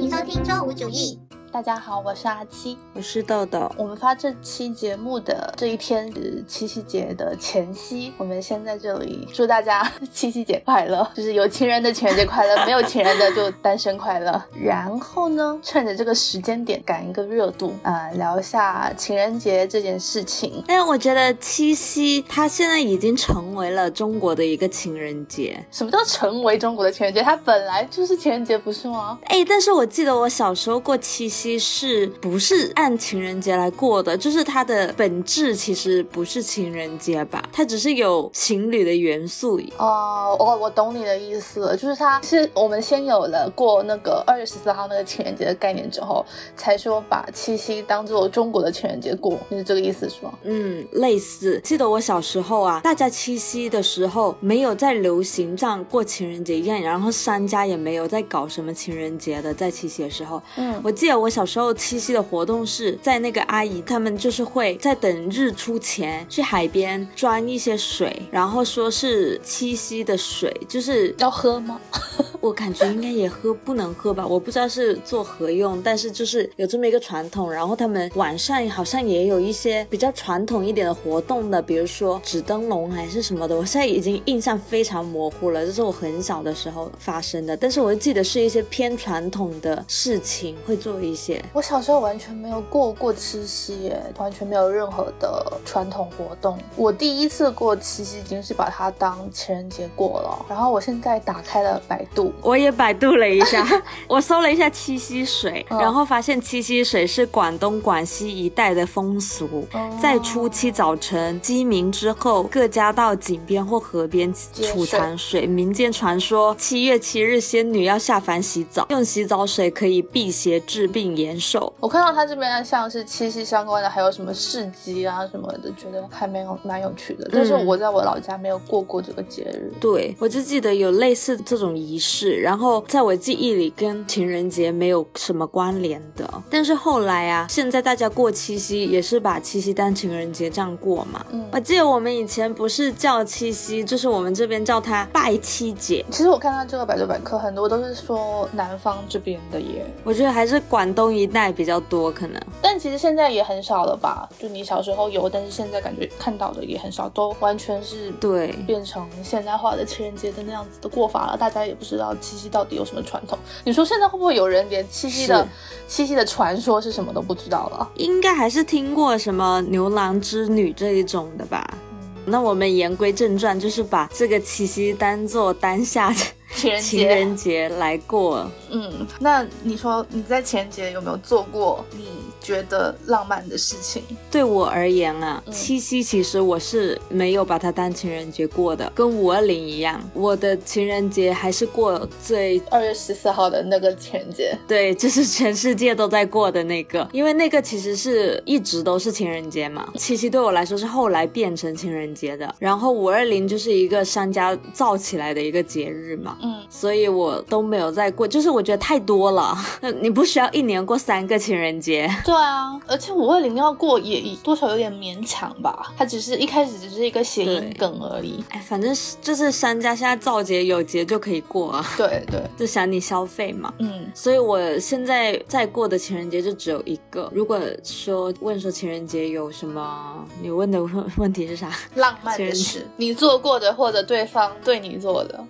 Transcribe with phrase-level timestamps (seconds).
[0.00, 1.29] 请收听周五主义。
[1.52, 3.68] 大家好，我是阿七，我是豆豆。
[3.76, 14.40] 我们发这期节目的这一天是七夕节的前夕，我们先在这里祝大家 七夕节快乐，就是有情人的情人节快乐， 没有情人的就单身快乐。
[14.62, 20.62] 然后呢，趁着这个时间点赶一个热度啊、聊一下情人节这件事情。
[20.68, 25.60] 但是我觉得七夕它现在已经成为了中国的一个情人节。
[25.72, 27.20] 什么叫成为中国的情人节？
[27.20, 29.18] 它本来就是情人节，不是吗？
[29.24, 34.16] 哎，但是我记得我小时候过七夕是不是按情人节来过的？
[34.16, 37.42] 就是它的本质其实不是情人节吧？
[37.52, 39.60] 它只是有情侣的元素。
[39.78, 46.24] 哦，我我懂你的意思了，就是它是我们先有了过那个二月十四号那个情人节的概念之后，
[46.56, 50.32] 才说把七夕当做中国的情人节过，你是这个意思是吗？
[50.42, 51.60] 嗯，类似。
[51.64, 60.42] 记得我小时候啊，大家七夕的时候没有在流行像过情人节一样，然后商家也没有在搞什么情人节的，在七夕的时候。
[60.56, 71.80] 嗯，我记得我小时候七夕的活动是在那个阿姨他们就是会在等日出前去海边装一些水，然后说是七夕的水，就是要喝吗？
[72.40, 77.50] 我感觉应该也喝不能喝吧，我不知道是做何用，但是就是有这么一个传统。
[77.52, 91.19] 然后他们晚上好像也有一些比较传统一点的活动的，比如说纸灯笼还是什么的，我现在已经印象非常模糊了，这是我很小的时候发生的，但是我记得是一些偏传统的事情会做一些。
[91.52, 96.58] 我小时候完全没有过过七夕耶，完全没有任何的传统活动。
[96.76, 100.46] 我第一次过七夕已经是把它当情人节过了。
[100.48, 103.66] 然后我现在打开了百度，我也百度了一下，
[104.08, 115.46] 我搜了一下七夕水，嗯然后发现七夕水是广东、广西一带的风俗，哦在初七早晨鸡鸣之后，各家到井边或河边储藏水。
[115.46, 121.72] 民间传说，七月七日仙女要下凡洗澡，用洗澡水可以辟邪、治病、延寿。
[121.80, 127.28] 我看到他这边像是七夕相关的，还有什么市集啊什么的，觉得还蛮有蛮有趣的。
[127.32, 129.72] 但是我在我老家没有过过这个节日。
[129.80, 136.28] 对，我就记得有类似这种仪式，然后在我记忆里跟情人节没有什么关联的。
[136.50, 141.24] 但是后来啊，现在大家过七夕也是把七夕当情人节这样过嘛。
[141.32, 146.04] 嗯我记得我们以前不是叫七夕，就是我们这边叫它拜七节。
[146.10, 152.42] 其实我看到这个百度百科，很多都是说南方这边的耶，我觉得还是广东一带比较多，可能。
[152.60, 154.28] 但其实现在也很少了吧？
[154.40, 161.36] 就你小时候有，但是现在感觉看到的也很少，都完全是对变成现代化的情人节的那样子的过法了。
[161.36, 163.38] 大家也不知道七夕到底有什么传统。
[163.64, 165.46] 你说现在会不会有人连七夕的
[165.86, 167.88] 七夕的传说是什么都不知道了？
[167.94, 171.78] 应该还是听过什么牛郎织女这一种的吧。
[172.26, 176.16] 那我们言归正传，就是把这个七夕当做当下的
[176.54, 178.46] 情人节， 情人节来过。
[178.70, 182.04] 嗯，那你说你在情人节有没有做过你
[182.40, 184.02] 觉得浪漫的事情？
[184.30, 199.88] 对我而言啊，嗯七夕其实我是没有把它当情人节过的，跟五二零一样，我的情人节还是过最二月十四号的那个情人节，对，就是全世界都在过的那个，因为那个其实是一直都是情人节嘛。
[199.96, 206.38] 七夕对我来说是后来变成情人节的，然后五二零就是一个商家造起来的一个节日嘛。
[206.42, 209.56] 嗯，所以我都没有在过，就是我觉得太多了，
[210.00, 212.08] 你不需要一年过三个情人节。
[212.24, 218.44] 对啊，而且五二零要过也多少有点勉强吧，它只是一开始只是一个谐音梗而已。
[218.50, 223.72] 哎，反正是就是商家现在造节有节就可以过啊，对对，就想你消费嘛。
[223.78, 227.30] 嗯，所以我现在在过的情人节就只有一个。
[227.34, 231.70] 如果说问说情人节有什么，你问的问 问题是啥？
[231.94, 235.44] 浪漫的事，你做过的或者对方对你做的，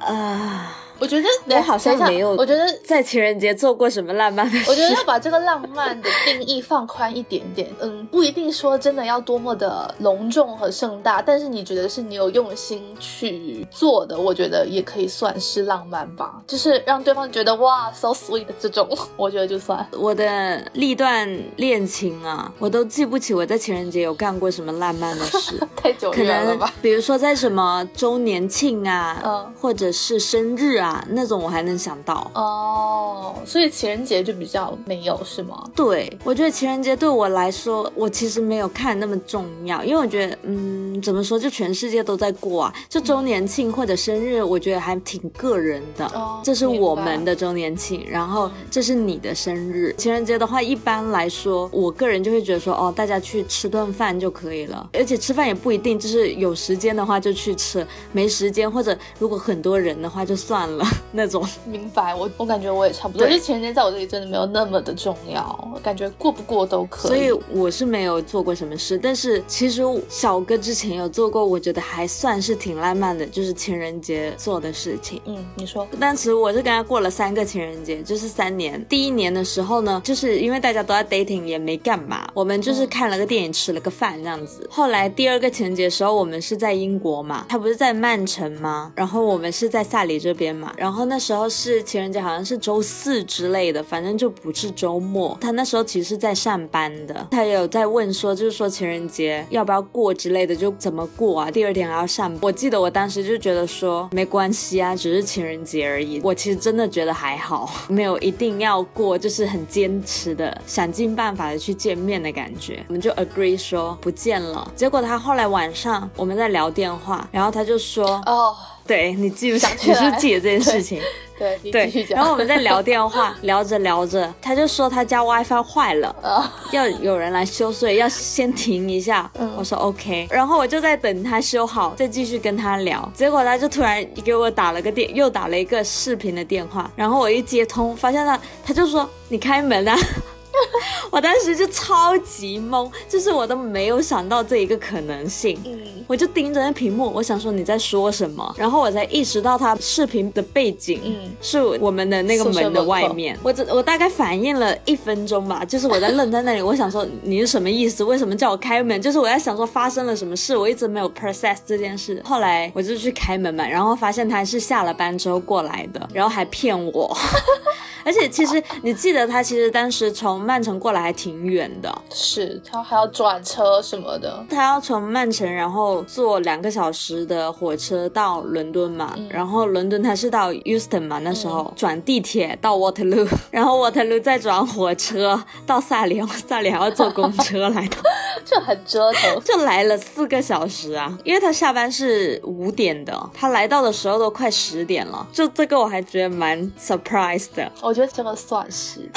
[0.00, 1.26] 啊、我觉得
[1.56, 4.70] 我好像没有我觉得在情人节做过什么浪漫的事。
[4.70, 19.86] 我觉得要把这个浪漫的定义放宽一点点，嗯，不一定说真的要多么的隆重和盛大，但是你觉得是你有用心去做的，我觉得也可以算是浪漫吧，就是让对方觉得哇 so sweet 这种， 我觉得就算。
[19.92, 25.58] 我的历段恋情啊，我都记不起我在情人节有干过什么浪漫的事。
[25.76, 26.72] 太久可能远了吧？
[26.82, 32.30] 比如说在什么周年庆啊，嗯或者是生日啊那种，我还能想到。
[32.34, 35.64] 哦，所以情人节就比较没有是吗？
[35.74, 41.38] 对，我觉得情人节对我来说，我其实没有看那么重要，因为我觉得，嗯，嗯，怎么说？
[41.38, 46.06] 就全世界都在过啊，就周年庆或者生日，我觉得还挺个人的。
[46.06, 49.94] 哦这是我们的周年庆，然后这是你的生日。
[49.98, 60.77] 情人节的话，一般来说，我个人就会觉得说，哦，大家去吃顿饭就可以了，而且吃饭也不一定，就是有时间的话就去吃，没时间或者如果很多人的话就算了
[61.12, 61.46] 那种。
[61.64, 75.20] 明白，我我感觉我也差不多，对就情人节在我这里真的没有那么的重要，我感觉过不过都可以所以我是没有做过什么事，但是其实小哥之前有做过，我觉得还算是挺浪漫的，就是情人节做的事情。
[75.26, 78.84] 嗯，你说，当时我是跟他过了三个情人节，就是三年。
[78.88, 84.66] 第一年的时候呢，就是因为大家都在 dating，也没干嘛，我们就是看了个电影，吃了个饭这样子。
[84.70, 88.92] 后来第二个情人节的时候，我们是在英国嘛，他不是在曼城吗？
[88.94, 90.67] 然后我们是在萨里这边嘛。
[90.76, 95.36] 然后那时候是情人节，好像是周四之类的，反正就不是周末。
[95.40, 101.50] 他那时候其实是在上班的，他也有在问说，就是说情人节要不要过之类的，就怎么过啊？
[101.50, 102.38] 第二天还要上班。
[102.42, 106.20] 我记得我当时就觉得说没关系啊，只是情人节而已。
[106.22, 112.84] 我其实真的觉得还好，没有一定要过，就是很坚持的，想尽办法的去见面的感觉。
[112.88, 114.70] 我们就 agree 说不见了。
[114.74, 118.54] 结果他后来晚上我们在聊电话，然后他就说，哦，
[118.88, 121.00] 对你记不起来你是记得这件事情？
[121.38, 129.30] 对对然后我们在聊电话， 聊着聊着，他就说他家 WiFi 坏了，啊，要有人来修，所以要先停一下。
[129.38, 133.08] 嗯我说 OK，然后我就在等他修好，再继续跟他聊。
[133.14, 139.96] 结果他就突然给我打了个电，又打了一个视频的电话，然后我一接通，发现他他就说你开门啊。
[141.10, 145.58] 我当时就超级懵，就是我都没有想到这一个可能性。
[145.64, 153.38] 嗯，我就盯着那屏幕，我想说你在说什么，然后我才意识到他视频的背景，嗯是我们的那个门的外面。
[153.42, 158.04] 我只我大概反应了一分钟吧，就是我在愣在那里，我想说你是什么意思？
[158.04, 159.00] 为什么叫我开门？
[159.00, 162.20] 就是我在想说发生了什么事，我一直没有 process 这件事。
[162.24, 167.16] 后来我就去开门嘛，然后发现他是下了班之后过来的，然后还骗我。
[168.04, 179.28] 而且其实你记得他其实当时从曼城过来还挺远的，是他还要转车什么的，他要从曼城，然后坐两个小时的火车到伦敦嘛，嗯。
[179.30, 187.98] 然后伦敦他是到 Euston 嘛，那时候、转地铁到 Waterloo， 然后 Waterloo 再转火车到萨里，萨里还要坐公车来到，
[188.44, 189.40] 这很折腾。
[189.44, 197.70] 就来了四个小时啊，因为他下班是五点的，他来到的时候都快十点了，就这个我还觉得蛮 surprise 的。
[197.80, 199.08] 我觉得这个算是，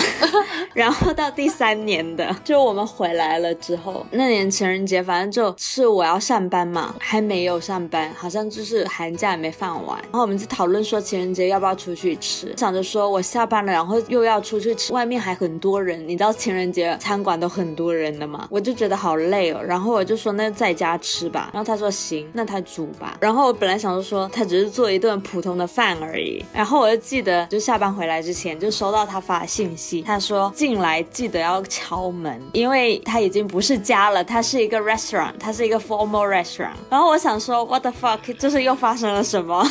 [0.73, 9.97] 然后到第三三年的， 就我们回来了之后，那年情人节，反正就是我要上班嘛，还没有上班，好像就是寒假也没放完。
[10.03, 19.61] 然后我们就讨论说情人节要不要出去吃，想着说我下班了，然后又要出去吃，外面还很多人，你知道情人节餐馆都很多人的嘛，我就觉得好累哦。
[19.65, 23.15] 然后我就说那在家吃吧，然后他说行，那他煮吧。
[23.21, 36.73] 然后我本来想着说他只是做一顿普通的饭而已，然后我就记得就下班回来之前就收到他发信息，他说进来记得要敲门，因为它已经不是家了，它是一个 restaurant，它是一个 formal restaurant。
[36.89, 39.65] 然后我想说 what the fuck，就是又发生了什么？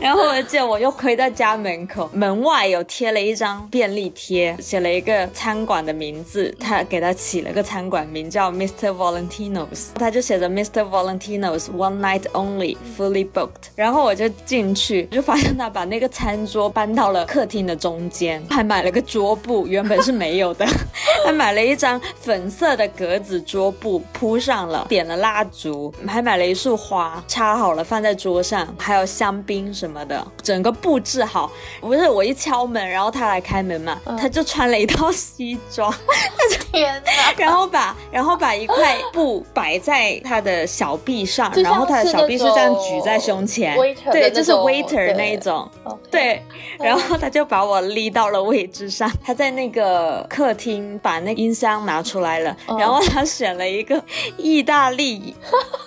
[0.10, 8.88] 然后我记得我又回到家门口，门外有贴了一张便利贴，写了一个餐馆的名字，他给他起了个餐馆名叫 Mr.
[8.88, 10.82] Valentino's，他就写着 Mr.
[10.88, 13.68] Valentino's One Night Only Fully Booked。
[13.76, 20.66] 然后我就进去，就发现他把那个餐桌搬到了客厅的中间，还买了个桌布，原本是没有的，
[21.26, 31.50] 还买了一张粉色的格子桌布铺上了，点了蜡烛，还买了一束花插好了放在桌上，还有香槟什么的，整个布置好。
[31.80, 35.92] 不是我一敲门，然后他来开门嘛，他就穿了一套西装，
[36.72, 37.10] 天哪！
[37.36, 43.76] 然后把然后把一块布摆在他的小臂上，然后他的小臂是这样举在胸前。
[44.10, 45.68] 对，就是 waiter 那一种。
[46.10, 46.42] 对，
[46.78, 52.78] 然后他就把我立到了位置上，他在那个客厅把那音箱拿出来了，嗯。
[52.78, 54.02] 然后他选了一个
[54.36, 55.34] 意大利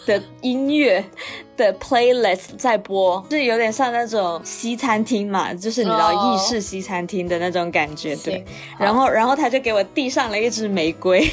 [0.06, 1.04] 的音乐
[1.56, 8.44] 的 playlist 在播，就是有点像那种西餐厅嘛，就是你知道哦意式西餐厅的那种感觉，对。
[8.78, 11.28] 然后，然后他就给我递上了一支玫瑰，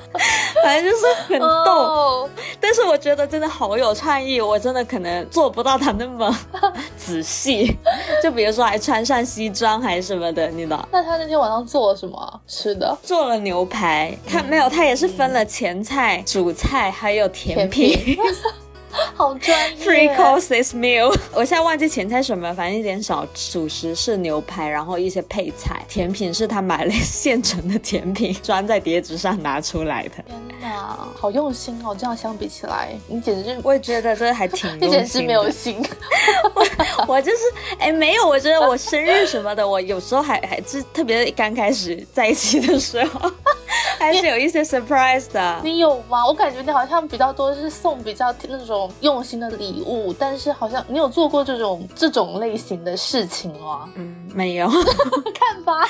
[0.64, 1.46] 反正就是很逗。
[1.46, 2.30] 哦，
[2.60, 6.34] 但是我觉得真的好有创意，我真的可能做不到他那么
[6.96, 7.76] 仔细。
[8.22, 10.88] 就比如说还穿上西装还是什么的，你知道。
[10.90, 12.96] 那他那天晚上做了什么啊吃的？
[13.02, 18.16] 做了牛排，他没有，他也是分了前菜、主菜还有甜品。
[19.14, 23.56] 好专业 Three courses meal，我现在忘记前菜什么，反正一点少吃。
[23.56, 30.22] 主食是牛排，然后一些配菜，甜品是他买了现成的甜品，装在碟子上拿出来的。
[30.26, 31.96] 天哪，好用心哦！
[31.98, 35.82] 这样相比起来，你简直我也觉得这还挺你 简直没有心。
[37.08, 37.38] 我就是
[37.78, 43.30] 哎，没有，我觉得我生日什么的，我有时候还还是特别刚开始在一起的时候，
[43.98, 45.60] 还是有一些 surprise 的。
[45.62, 46.26] 你有吗？
[46.26, 53.88] 我感觉你好像比较多是送比较那种用心的礼物，但是好像你有做过这种这种类型的事情吗？
[53.94, 54.68] 嗯，没有。
[55.34, 55.88] 看吧。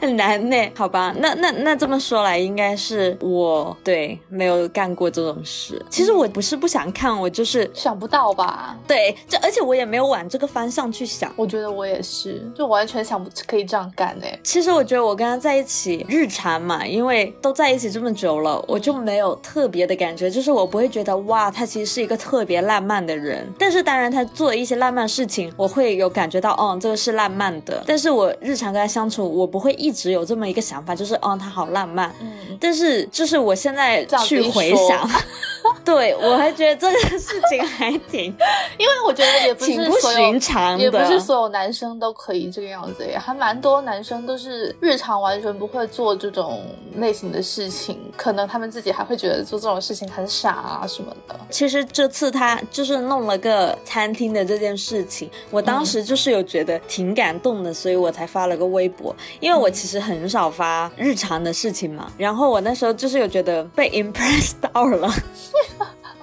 [0.00, 5.84] 很难呢，好吧，那那那这么说来，应该是我对没有干过这种事。
[5.90, 8.76] 其实我不是不想看，我就是想不到吧？
[8.86, 11.32] 对，这而且我也没有往这个方向去想。
[11.36, 14.38] 我觉得我也是，就完全想不可以这样干哎。
[14.44, 23.44] 其实我觉得我跟他在一起日常嘛，因为都在一起这么久了，我就没有特别的感觉，就是我不会觉得哇，他其实是一个特别浪漫的人。
[23.58, 27.82] 但是当然他做一些浪漫事情，我会有感觉到，哦，这个是浪漫的。
[27.84, 29.88] 但是我日常跟他相处，我不会一。
[29.88, 32.14] 一直有这么一个想法，就是哦，他好浪漫。
[32.20, 32.30] 嗯，
[32.60, 35.08] 但是就是我现在去回想。
[35.84, 38.24] 对，我还觉得这个事情还挺，
[38.78, 46.62] 因为我觉得也不是不寻常，也不是所有男生都可以这个样子，也还蛮多男生都是日常完全不会做这种
[46.96, 51.38] 类型的事情，可能他们自己还会觉得做这种事情很傻啊什么的。
[51.50, 65.10] 其实这次他就是弄了个餐厅的这件事情，我当时就是有觉得挺感动的，所以我才发了个微博，因为我其实很少发日常的事情嘛，然后我那时候就是有觉得被 impressed 到了。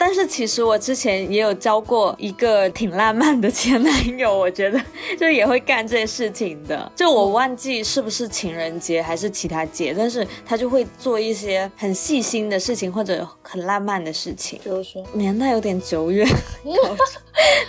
[0.05, 4.79] 但是其实我之前也有交过一个挺浪漫的前男友，我觉得
[5.19, 6.91] 就也会干这些事情的。
[6.95, 14.59] 就我忘记是不是情人节还是其他节，但是他就会做一些很细心的事情或者很浪漫的事情。
[14.63, 16.27] 比如说，年代有点久远。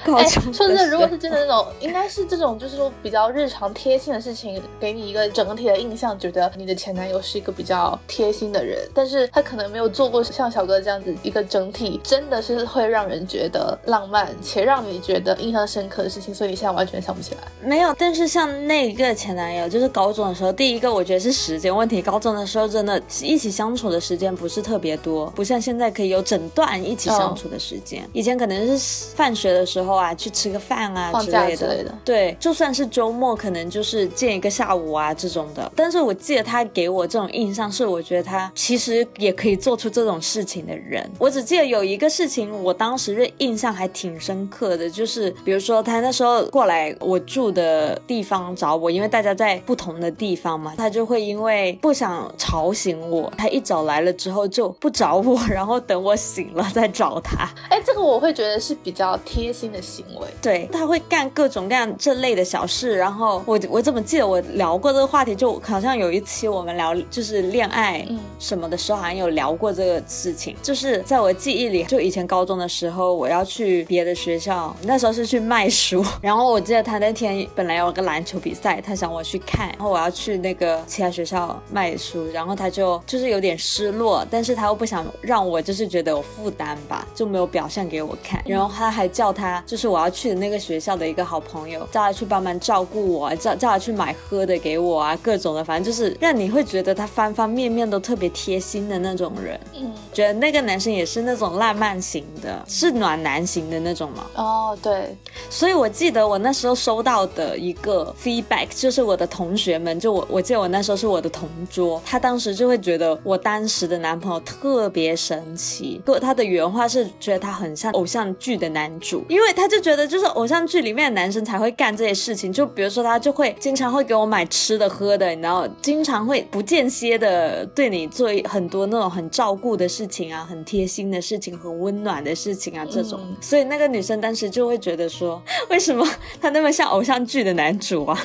[0.05, 8.79] 高中，说真的，如果是真的那种，应该是这种，就是说比较日常贴心的事情，给你一个整体的印象，觉得你的前男友是一个比较贴心的人。
[8.95, 11.99] 但是他可能没有做过像小哥这样子一个整体。
[12.05, 17.41] 真的是会让人觉得浪漫且让你觉得印象深刻的事情，所以你现在完全想不起来。
[17.63, 22.03] 没有，但是像那个前男友，就是高中的时候，第一个我觉得是时间问题。
[22.03, 28.09] 高中的时候真的一起相处的时间不是特别多，不像现在可以有整段一起相处的时间。
[28.13, 31.95] 以前可能是放学的时候啊，去吃个饭啊之类的。
[32.05, 35.71] 对，就算是周末，可能就是见一个下午啊这种的。
[35.77, 41.09] 但是我记得他给我这种印象是，我觉得他其实也可以做出这种事情的人。
[41.19, 42.07] 我只记得有一个。
[42.17, 57.47] 事情我当时的印象还挺深刻的，就是比如说他那时候过来我住的地方找我，因为大家在不同的地方嘛，他就会因为不想吵醒我，他一早来了之后就不找我，然后等我醒了再找他。
[57.69, 60.27] 哎，这个我会觉得是比较贴心的行为。
[60.41, 62.97] 对，他会干各种各样这类的小事。
[62.97, 68.09] 然后我我怎么记得我聊过这个话题，就好像有一期我们聊就是恋爱
[68.39, 71.85] 什么的时候，好像有聊过这个事情，就是在我记忆里。
[71.85, 76.05] 就以前高中的时候，我要去别的学校，那时候是去卖书。
[76.23, 88.43] 然后我记得他那天本来有个篮球比赛，他想我去看，然后我要去那个其他学校卖书，然后他就就是有点失落，但是他又不想让我就是觉得有负担吧，就没有表现给我看。
[88.47, 99.59] 然后他还叫他就是我要去的那个学校的一个好朋友，叫他去帮忙照顾我，叫叫他去买喝的给我啊，各种的，反正就是让你会觉得他方方面面都特别贴心的那种人。
[99.75, 101.77] 嗯，觉得那个男生也是那种烂。
[102.01, 104.27] 型的是暖男型的那种吗？
[104.35, 105.17] 哦，对，
[105.49, 131.76] 所以我记得我那时候收到的一个 feedback，就是我的同学们，就我我记得我那时候是我的同桌，他当时就会觉得我当时的男朋友特别神奇，不他的原话是觉得他很像偶像剧的男主，因为他就觉得就是偶像剧里面的男生才会干这些事情，就比如说他就会经常会给我买吃的喝的，然后经常会不间歇的对你做很多那种很照顾的事情啊，很贴心的事情和。
[131.77, 136.07] 很温暖的事情啊，这种，所以那个女生当时就会觉得说， 为什么
[136.41, 138.19] 他那么像偶像剧的男主啊？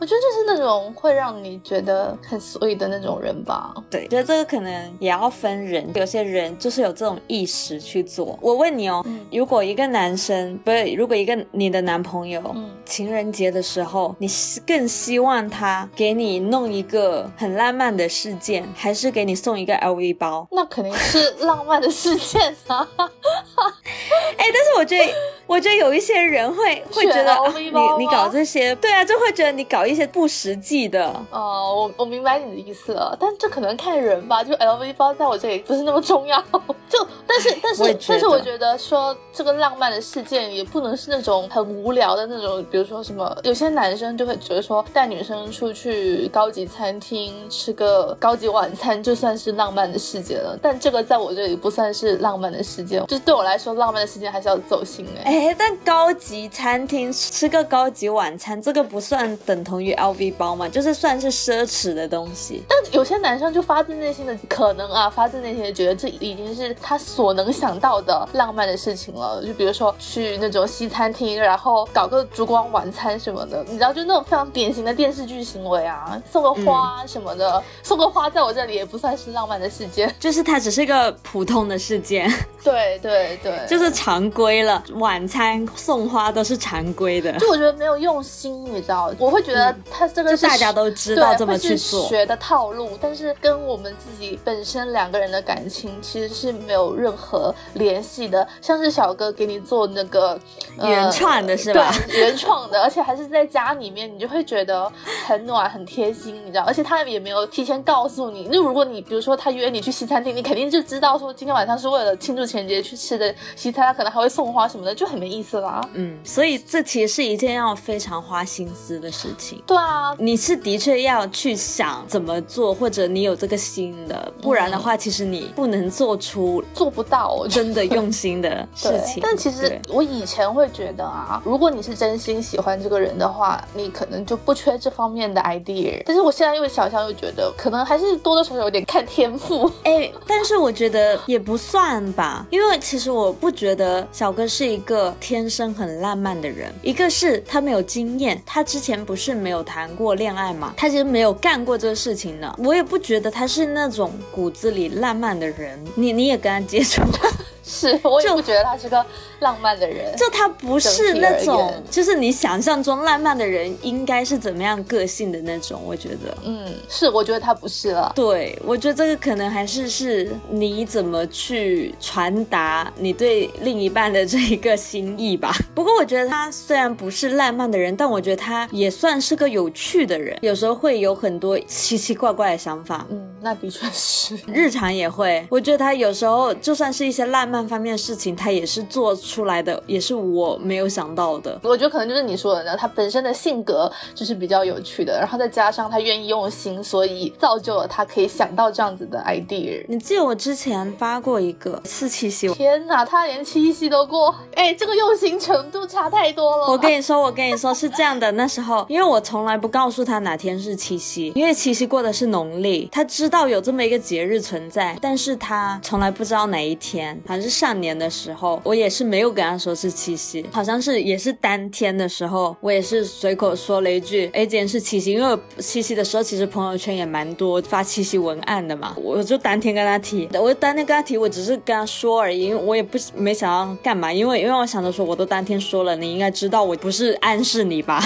[0.00, 3.74] 我觉得就是那种会让你觉得很 sweet 的那种人吧。
[3.90, 8.38] 对，觉得这个可能也要分人，有些人就是有这种意识去做。
[8.40, 12.42] 我问你哦，如果一个男生不是，如果一个你的男朋友，
[12.86, 14.26] 情人节的时候，你
[14.66, 20.48] 更希望他给你弄一个很浪漫的事件，还是给你送一个 LV 包？
[20.50, 22.88] 那肯定是浪漫的事件啊。
[22.96, 25.12] 哎，但是我觉得。
[25.50, 31.04] 我觉得有一些人会会觉得、啊、你你搞这些，对啊，就会觉得你搞一些不实际的。
[31.32, 34.44] 哦，我我明白你的意思了，但这可能看人吧。
[34.44, 36.40] 就 LV 包在我这里不是那么重要。
[36.88, 53.04] 就但是但是但是我觉得说这个浪漫的事件也不能是那种很无聊的那种，比如说什么有些男生就会觉得说带女生出去高级餐厅吃个高级晚餐就算是浪漫的事件了，但这个在我这里不算是浪漫的事件。
[53.08, 55.39] 就是对我来说，浪漫的事件还是要走心哎。
[55.40, 60.68] 哎，但高级餐厅吃个高级晚餐，这个不算等同于 LV 包嘛？
[60.68, 62.62] 就是算是奢侈的东西。
[62.68, 69.42] 但有些男生就发自内心的可能啊，发自内心的觉得这已经是他所能想到的浪漫的事情了。
[69.42, 82.30] 就比如说去那种西餐厅，然后搞个烛光晚餐什么的，你知道，就那种非常典型的电视剧行为啊，送个花什么的，送个花在我这里也不算是浪漫的事件，就是它只是一个普通的事件。
[82.62, 87.32] 对对对，就是常规了，晚餐送花都是常规的。
[87.38, 98.46] 就我觉得没有用心，你知道，我会觉得他这个是大家都知道这么去做学的套路，但是跟我们自己本身两个人的感情其实是没有任何联系的。
[98.60, 100.38] 像是小哥给你做那个
[100.82, 101.94] 原创的是吧？
[102.08, 104.90] 对，原创的，而且还是在家里面，你就会觉得
[105.26, 106.64] 很暖、很贴心，你知道。
[106.64, 115.80] 而且他也没有提前告诉你，那如果你比如说他约你去西餐厅，你肯定就知道说今天晚上是为了庆祝情人节去吃的西餐，他可能还会送花什么的，就很没意思啦。
[115.94, 119.62] 嗯，所以这其实是一件要非常花心思的事情。
[119.66, 129.20] 对啊，你是的确要去想怎么做，或者你有这个心的，不然的话，其实你不能做出做不到真的用心的事情。
[129.22, 136.02] 但其实我以前会觉得啊，如果你是真心喜欢这个人的话，你可能就不缺这方面的 idea。
[136.06, 139.70] 但是我现在因为想想又觉得，可能还是多多少少有点看天赋。
[139.82, 146.72] 哎，但是我觉得也不算吧，因为其实我不觉得小哥是一个天生很浪漫的人。
[146.82, 152.54] 一个是他没有经验，他之前不是没有谈过恋爱嘛，他其实没有干过这个事情呢。
[152.58, 155.78] 我也不觉得他是那种骨子里浪漫的人。
[155.94, 157.30] 你你也跟他接触过。
[157.62, 159.04] 是，我也不觉得他是个
[159.38, 160.12] 浪漫的人。
[160.16, 165.80] 就他不是那种，就是你想象中浪漫的人应该是怎么样个性的那种。
[165.86, 168.12] 我觉得，嗯，是，我觉得他不是了。
[168.14, 175.54] 对，我觉得这个可能还是是你怎么去传达你对另一半的这一个心意吧。
[175.74, 180.36] 不过我觉得他虽然不是浪漫的人，但我觉得他也算是个有趣的人。
[180.42, 183.06] 有时候会有很多奇奇怪怪的想法。
[183.10, 184.36] 嗯，那的确是。
[184.52, 187.60] 日常也会，我觉得他有时候就算是一些浪漫。
[187.70, 191.56] 方面的事情，他也是做出来的，也是我没有想到的。
[191.62, 199.84] 我觉得可能就是你说的，他本身的性格就是比较有趣的，然后再加上他愿意用心，所以造就了他可以想到这样子的 idea。
[199.88, 206.66] 你记得我之前发过一个四七夕，天哪，他连七夕都过，哎，这个用心程度差太多了。
[206.66, 217.60] 我跟你说，我跟你说是这样的，那时候因为我从来不告诉他哪天是七夕，因为七夕过的是农历，他知道有这么一个节日存在，但是他从来不知道哪一天，好像是。
[217.60, 238.02] 上年的时候，我也是没有跟他说是七夕，好像是也是当天的时候，我也是随口说了一句，哎，今天是七夕，因为七夕的时候其实朋友圈也蛮多发七夕文案的嘛，我就当天跟他提，我当天跟他提，我只是跟他说而已，因为我也不没想要干嘛，因为因为我想着说，我都当天说了，你应该知道我不是暗示你吧，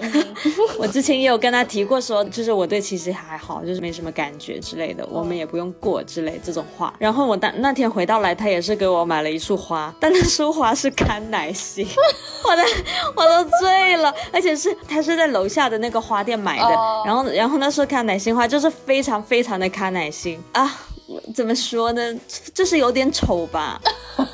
[0.78, 11.86] 我之前也有跟他提过说，就是我对七夕还好，就是没什么感觉之类的，我们也不用过之类这种话，然后我当那天回到来，他也是给我买了一束花，但那束花是康乃馨，
[12.44, 12.62] 我的
[13.14, 16.70] 我都醉了，而且是他是在楼下的那个花店买的，
[17.06, 20.70] 然后然后那时候康乃馨花就是非常非常的康乃馨啊。
[21.34, 22.02] 怎么说呢？
[22.54, 23.80] 就是有点丑吧，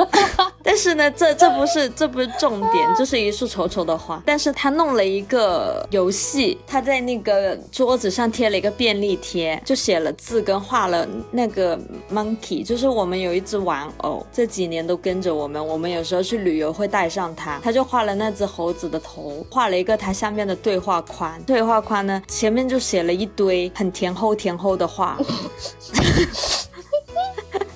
[0.66, 4.20] 但是呢，这这不是这不是重点，这是一束丑丑的花。
[4.26, 11.78] 但是他弄了一个游戏，他在那个桌子上贴了一个便利贴，就写了字跟画了那个
[12.12, 17.60] monkey，就是我们有一只玩偶，这几年都跟着我们，我们有时候去旅游会带上它。
[17.62, 25.16] 他就画了那只猴子的头，画了一个它下面的对话框，对话框呢前面就写了一堆很甜厚甜厚的话。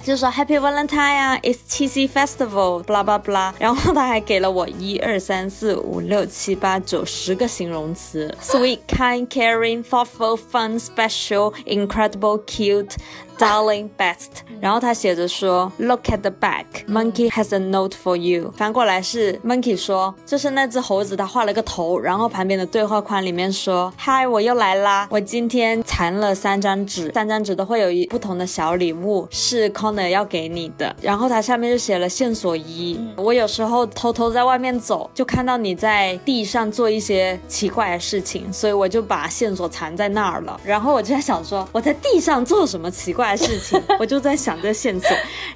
[0.02, 3.52] 就说 Happy Valentine 啊，It's 七夕 Festival，blah blah blah。
[3.58, 12.96] 然后他还给了我一二三四五六七八九十个形容词：sweet, kind, caring, thoughtful, fun, special, incredible, cute。
[13.40, 14.42] darling best。
[14.60, 18.52] 然后他写着说，Look at the back, monkey has a note for you。
[18.54, 30.94] 翻过来是 monkey 说，就是那只猴子，他画了个头，然后旁边的对话框里面说，Hi，我又来啦，我今天藏了三张纸，三张纸都会有一不同的小礼物，是 Connor 要给你的。
[31.00, 40.60] 然后它下面就写了线索一，我有时候偷偷在外面走，就看到你在地上做一些奇怪的事情，所以我就把线索藏在那儿了。
[40.64, 43.80] 然后我就在想说，我在地上做什么奇怪的事情？
[43.98, 45.08] 我就在想这线索。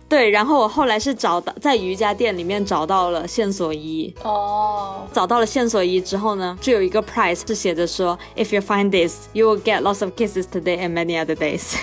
[0.08, 4.12] 对，然后我后来是找到在瑜伽店里面找到了线索一。
[4.22, 11.34] 哦，找到了线索一之后呢，就有一个 prize 是写着说，If you find this, you will get lots of kisses today and many other
[11.34, 11.74] days。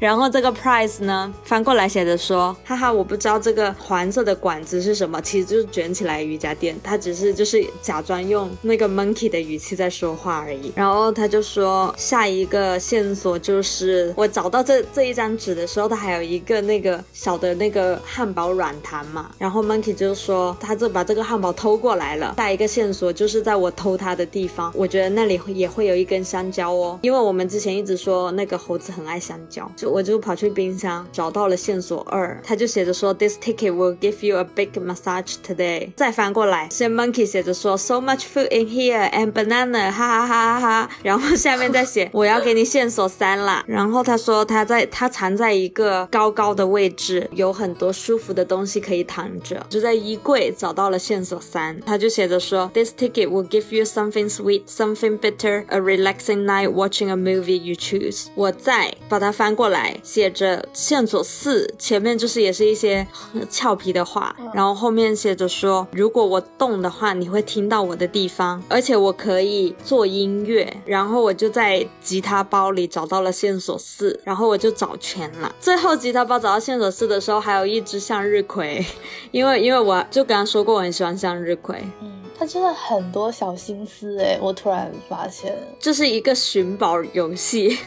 [0.00, 10.72] 然后这个 prize 呢，翻过来写着说，哈哈，我不知道这个黄色的管子是什么，其实就是卷起来瑜伽垫，他只是就是假装用那个 monkey 的语气在说话而已。
[10.74, 19.30] 然后他就说，下一个线索就是我找到这这一张纸的时候，它还有一个那个小的那个汉堡软糖嘛。
[19.38, 22.34] 然后 monkey 就说，他就把这个汉堡偷过来了。
[22.38, 29.89] 下一个线索就是在我偷它的地方，我觉得那里也会有一根香蕉哦，因为我们之前一直说那个猴子很爱香蕉，就。
[29.90, 35.90] 我就跑去冰箱找到了线索二，他就写着说，This ticket will give you a big massage today。
[35.96, 40.90] 再翻过来，是 monkey 写着说，So much food in here and banana，哈哈哈哈哈。
[41.02, 43.64] 然后下面再写，我要给你线索三了。
[43.66, 49.66] 然后他说他在他藏在一个高高的位置，有很多舒服的东西可以躺着。
[49.68, 57.74] 就在衣柜找到了线索三，他就写着说，This ticket will give you something sweet, something bitter, a relaxing night watching a movie you
[57.74, 58.26] choose。
[58.34, 59.79] 我再把它翻过来。
[60.02, 63.06] 写着线索四，前面就是也是一些
[63.48, 70.72] 俏皮的话，然后后面写着说，如果我动的话，你会听到我的地方，而且我可以做音乐。
[70.84, 75.54] 然后我就在吉他包里找到了线索四，然后我就找全了。
[75.60, 78.84] 最后吉他包找到线索四的时候，还有一只向日葵，
[79.30, 81.76] 因为因为我就跟他说过我很喜欢向日葵。
[82.02, 87.78] 嗯，他真的很多小心思哎，我突然发现，这是一个寻宝游戏。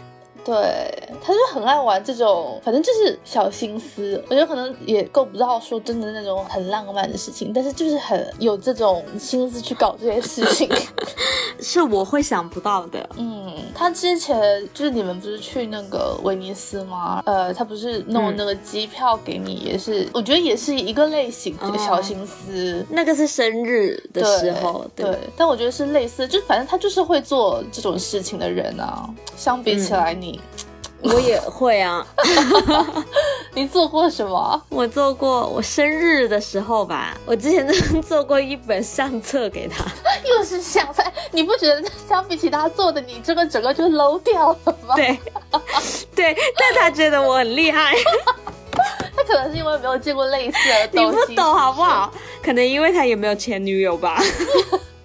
[0.46, 4.22] 对，他就很爱玩这种，反正就是小心思。
[4.30, 10.70] 我觉得可能也够不到说真的那种很浪漫的事情，但是就是很有这种心思去搞这些事情，
[11.62, 13.10] 是我会想不到的。
[13.18, 14.38] 嗯，他之前
[14.74, 17.24] 就是你们不是去那个威尼斯吗？
[17.26, 22.86] 呃，他不是弄那个机票给你，也是我觉得也是一个类型的小心思。
[22.90, 29.10] 那个是生日的时候，对，但我觉得是类似，就反正他就是会做这种事情的人啊。
[29.38, 30.33] 相比起来，你。
[31.04, 32.06] 我也会啊，
[33.54, 34.62] 你做过什么？
[34.70, 37.68] 我做过，我生日的时候吧，我之前
[38.02, 39.84] 做过一本相册给他，
[40.28, 44.96] 又是相册，你不觉得相比起他做的，你这个整个就 low 掉了吗？
[44.96, 45.20] 对，
[46.16, 47.94] 对，但他觉得我很厉害，
[49.16, 52.12] 他可能是因为没有见过类似的东西，你不懂好不好？
[52.42, 54.22] 可能因为他也没有前女友吧。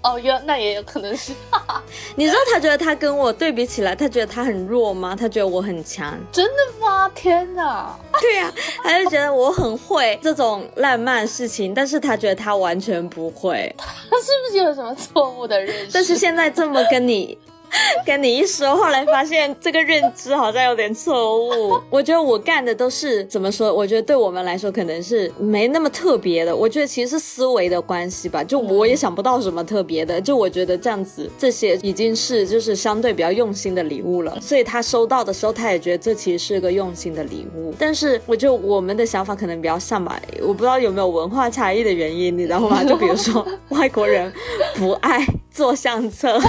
[0.03, 1.33] 哦，哟，那也有可能是。
[2.15, 5.17] 你知道他觉得他跟我对比起来，他觉得他很弱吗？
[5.19, 6.17] 他觉得我很强。
[6.33, 7.11] 真的吗？
[7.15, 7.99] 天哪！
[8.21, 13.75] 对呀，他就觉得我很会这种浪漫事情，但是他觉得他完全不会。
[13.79, 15.91] 他是不是有什么错误的认识？
[15.93, 17.37] 但是现在这么跟你。
[18.07, 21.81] 跟你一说，后来发现这个认知好像有点错误。
[21.91, 23.73] 我觉得我干的都是怎么说？
[23.73, 26.55] 我觉得对我们来说可能是没那么特别的。
[26.55, 28.43] 我觉得其实是思维的关系吧。
[28.43, 30.21] 就我也想不到什么特别的。
[30.21, 34.39] 就我觉得这样子，这些已经是就是相对比较用心的礼物了。
[34.41, 37.75] 所以他收到的时候，他也觉得这其实是个用心的礼物。
[37.79, 40.21] 但是我觉得我们的想法可能比较像吧。
[40.41, 42.83] 我不知道有没有文化差异的原因，你知道吗？
[42.85, 44.33] 就比如说 外国人
[44.75, 46.41] 不爱做相册，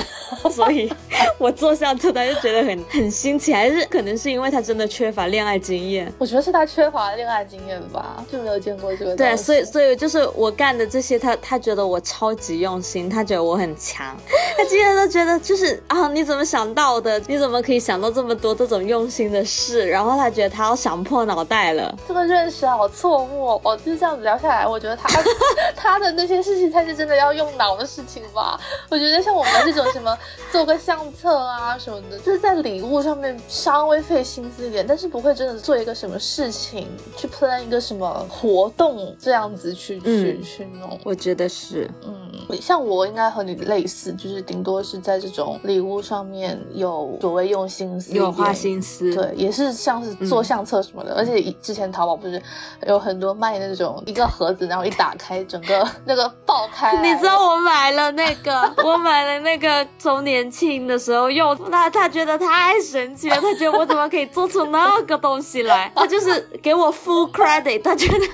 [0.49, 0.89] 所以。
[1.37, 6.11] 我做相册，他就觉得很很新奇，还是可能是因为他真的缺乏恋爱经验？
[6.17, 9.15] 我觉得是他缺乏恋爱经验吧，就没有见过这个。
[9.15, 14.15] 对，所以所以就是我干的这些，他他觉得我超级用心，他觉得我很强，
[14.57, 17.19] 他竟然都觉得就是啊，你怎么想到的？
[17.27, 19.87] 你怎么可以想到这么多这种用心的事？
[19.87, 21.97] 然后他觉得他要想破脑袋了。
[22.07, 23.77] 这个认识好错误哦！
[23.83, 25.07] 就是这样子聊下来，我觉得他
[25.75, 28.59] 他的那些事情才是真的要用脑的事情吧？
[28.89, 30.15] 我觉得像我们这种什么
[30.51, 31.13] 做个相。
[31.13, 40.97] 册啊什么的，就是在礼物上面稍微费心思一点，但是不会真的做一个什么事情去 plan 一个什么活动这样子去去去弄。
[41.03, 42.28] 我觉得是，嗯。
[42.61, 51.15] 像我应该和你类似，就是顶多是在这种礼物上面有所谓用心思，有花心思，对，也是像是做相册什么的。
[51.15, 52.41] 而且之前淘宝不是
[52.87, 57.01] 有很多卖那种一个盒子，然后一打开，整个 那个爆开。
[57.01, 65.91] 你知道我买了那个， 我买了那个周年庆的时候用，那他觉得太神奇了，他觉得我怎么可以做出那个东西来？
[65.95, 68.27] 他就是给我 full credit，他觉得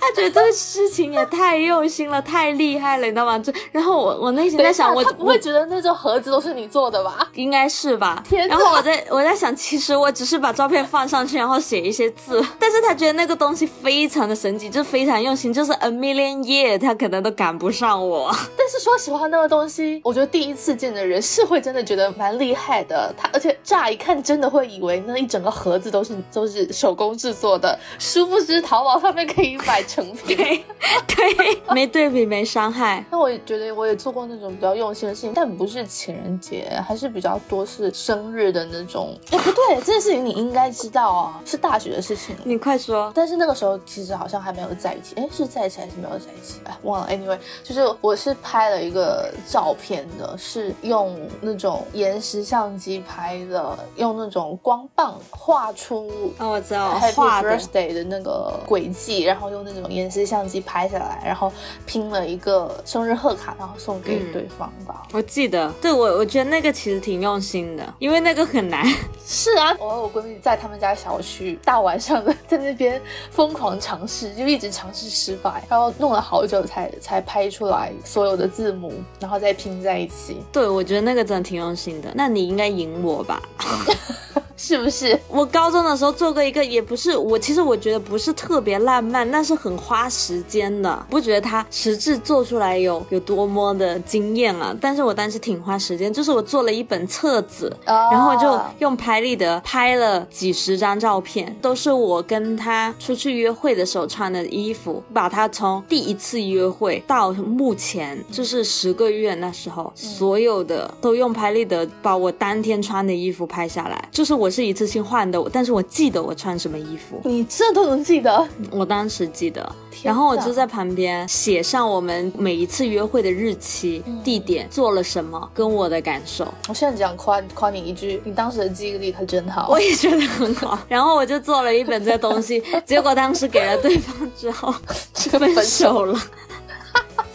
[0.00, 3.33] 他觉得这个事情也太用心了，太厉害了，你知道吗？
[3.42, 7.28] 就然后我我内心在想，我他不会觉得那种盒子都是你做的吧？
[7.34, 8.22] 应该是吧。
[8.28, 18.30] 天然后我在我在想，其实我只是把照片放上去，然后写一些字，但是他觉得那个东西非常的神奇，就非常用心，就是 a million year 他可能都赶不上我。
[18.56, 23.12] 但是说实话，那个东西，我觉得第一次见的人是会真的觉得蛮厉害的。
[23.16, 30.36] 他而且乍一看真的会以为那一整个盒子都是都是手工制作的，殊不知淘宝上面可以买成品。
[30.36, 33.04] 对，没对比没伤害。
[33.10, 39.16] 那我也觉得我也做过那种比较用心的事情，但不是情人节，还是比较多是生日的那种。
[39.30, 42.36] 哎，不对，这件事情你应该知道啊，是大学的事情。
[42.44, 43.12] 你快说。
[43.14, 45.14] 但是那个时候其实好像还没有在一起。
[45.16, 46.60] 哎，是在一起还是没有在一起？
[46.64, 47.08] 哎，忘了。
[47.08, 61.52] Anyway，就是我是拍了一个照片的，是用那种延时相机拍的，用那种光棒画出哦，我知道 Happy Birthday 的那个轨迹，然后用那种延时相机拍下来，然后
[61.86, 65.02] 拼了一个生日贺卡，然后送给对方吧。
[65.12, 68.84] 我记得，对我我觉得那个其实挺用心的，因为那个很难。
[69.26, 73.00] 是啊，我和我闺蜜在他们家小区大晚上的在那边
[73.30, 80.42] 疯狂尝试，就一直尝试失败，然后弄了好久才才拍出来所有的字母，然后再拼在一起。
[80.52, 82.10] 对，我觉得那个真的挺用心的。
[82.14, 83.42] 那你应该赢我吧？
[84.56, 85.18] 是不是？
[85.28, 91.06] 我高中的时候做过一个，也不是我，其实我觉得不是特别浪漫，那是很花时间的。
[91.10, 94.74] 不觉得它实质做出来有有多么的惊艳啊？
[94.80, 114.43] 但是我当时挺花时间，就是我做了一本册子，然后就用拍立得拍了几十张照片，都是我跟他出去约会的时候穿的衣服，把他从第一次约会到目前就是十个月那时候，所有的都用拍立得把我当天穿的衣服拍下来，就是我。
[114.50, 117.20] 是一次性换的，但是我记得我穿什么衣服。
[117.24, 118.48] 你这都能记得？
[118.70, 126.46] 我当时记得，然后我就在旁边写上我们每一次约会的日期、地点、做了什么，跟我的感受。
[126.68, 129.68] 我现在只想夸夸你一句，你当时的记忆力可真好。
[129.70, 130.78] 我也觉得很好。
[130.88, 134.74] 然后我就做了一本这东西， 结果当时给了对方之后
[135.12, 136.20] 就分手了。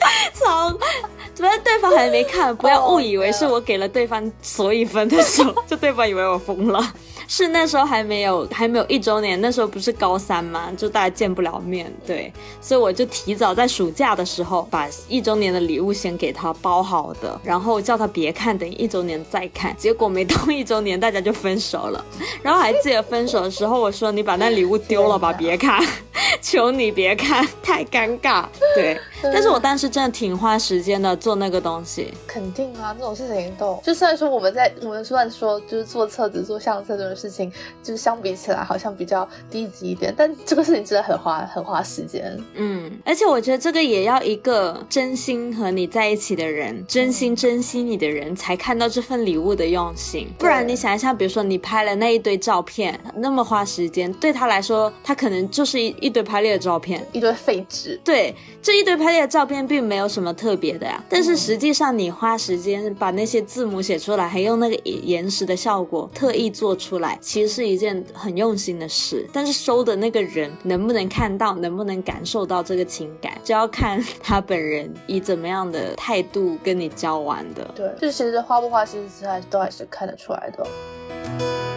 [0.33, 0.73] 操！
[1.33, 2.53] 怎么对方还没看？
[2.55, 6.93] 不要误以为是我给了对方，所以分的手，就对方以为我疯了。
[7.29, 10.71] 是那时候还没有还没有一周年，那时候不是高三吗？
[10.75, 19.75] 就大家见不了面，对，所以我就提早在暑假的时候把一周年的礼物先给他包好的，然后叫他别看，等一周年再看。
[19.77, 22.03] 结果没到一周年，大家就分手了。
[22.41, 25.79] 然后还记得分手的时候，我说你把那礼物丢了吧， 别看，
[26.41, 28.45] 求你别看，太尴尬。
[28.75, 32.11] 对，但是我当时真的挺花时间的做那个东西。
[32.25, 37.09] 肯定啊，这种事情都就虽然说我们在我们虽然说就是做册子、做相册这种。
[37.19, 37.51] 事情
[37.83, 42.39] 就是相比起来好像比较低级一点，但这个事情真的很花很花时间。
[42.53, 50.29] 嗯，而且我觉得这个也要一个真心和你在一起的人，真心珍惜你的人才看到这份礼物的用心。
[50.37, 57.99] 不然你想一下，比如说你拍了那一堆照片，那么花时间，对他来说，他可能就是一一堆排列的照片，一堆废纸。
[58.03, 61.03] 对，这一堆排列的照片并没有什么特别的呀。
[61.07, 67.15] 但是实际上你花时间把那些字母写出来，还用那个延时的效果特意做出来。
[67.21, 77.63] 其实是一件很用心的事，但是收的那个人能不能看到，能不能感受到这个情感，就要看他本人以怎么样的态度跟你交往的。
[77.75, 81.68] 对，这其实花不花心思，还都还是看得出来的。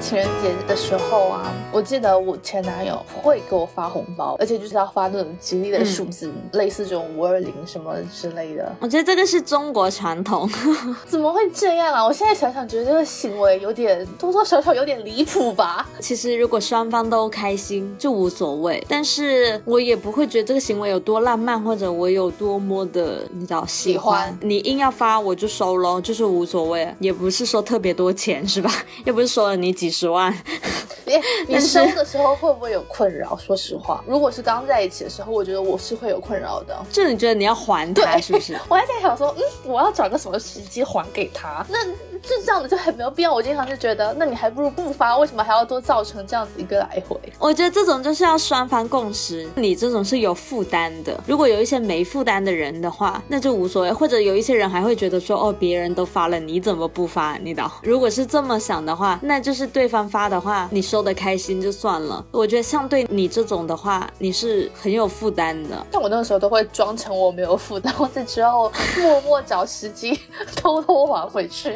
[0.00, 8.72] 情人节的时候啊，我记得我前男友会给我发红包，而且就是要发那种吉利的数字，类似这种五二零什么之类的。
[8.80, 10.48] 我觉得这个是中国传统，
[11.06, 12.04] 怎么会这样啊？
[12.04, 15.88] 我现在想想，觉得这个行为有点多多少少有点离谱吧。
[16.00, 24.36] 其实如果双方都开心就无所谓，但是我也不会觉得这个行为有多浪漫，或者我有多么的你知道喜欢。
[24.42, 28.70] 你硬要发我就收喽，就是无所谓，也不是说特别多钱是吧？
[29.04, 29.78] 又不是说了你。
[29.78, 30.32] 几十万，
[31.06, 33.36] 你你收的时候会不会有困扰？
[33.36, 36.76] 说实话，如果是刚在一起的时候，我觉得我是会有困扰的。
[36.92, 38.58] 就你觉得你要还他，是不是？
[38.68, 41.64] 我还在想说，嗯，我要找个什么时机还给他？
[41.68, 41.78] 那
[42.22, 43.32] 就这样子就很没有必要。
[43.32, 47.16] 我经常就觉得，那你还不如不发，为什么还要多造成这样子一个来回？
[47.38, 51.18] 我觉得这种就是要双方共识，你这种是有负担的。
[51.26, 53.92] 如果有一些没负担的人的话，那就无所谓。
[53.92, 57.36] 或者有一些人还会觉得说，哦，别人都发了，你怎么不发？
[57.38, 57.68] 你懂？
[57.82, 62.24] 如果是这么想的话，那就是对方发的话，你收的开心就算了。
[62.30, 65.86] 我觉得像对你这种的话，你是很有负担的。
[65.90, 70.18] 但我那个时候都会装成我没有负担，我只之后默默找时机
[70.56, 71.74] 偷偷还回去。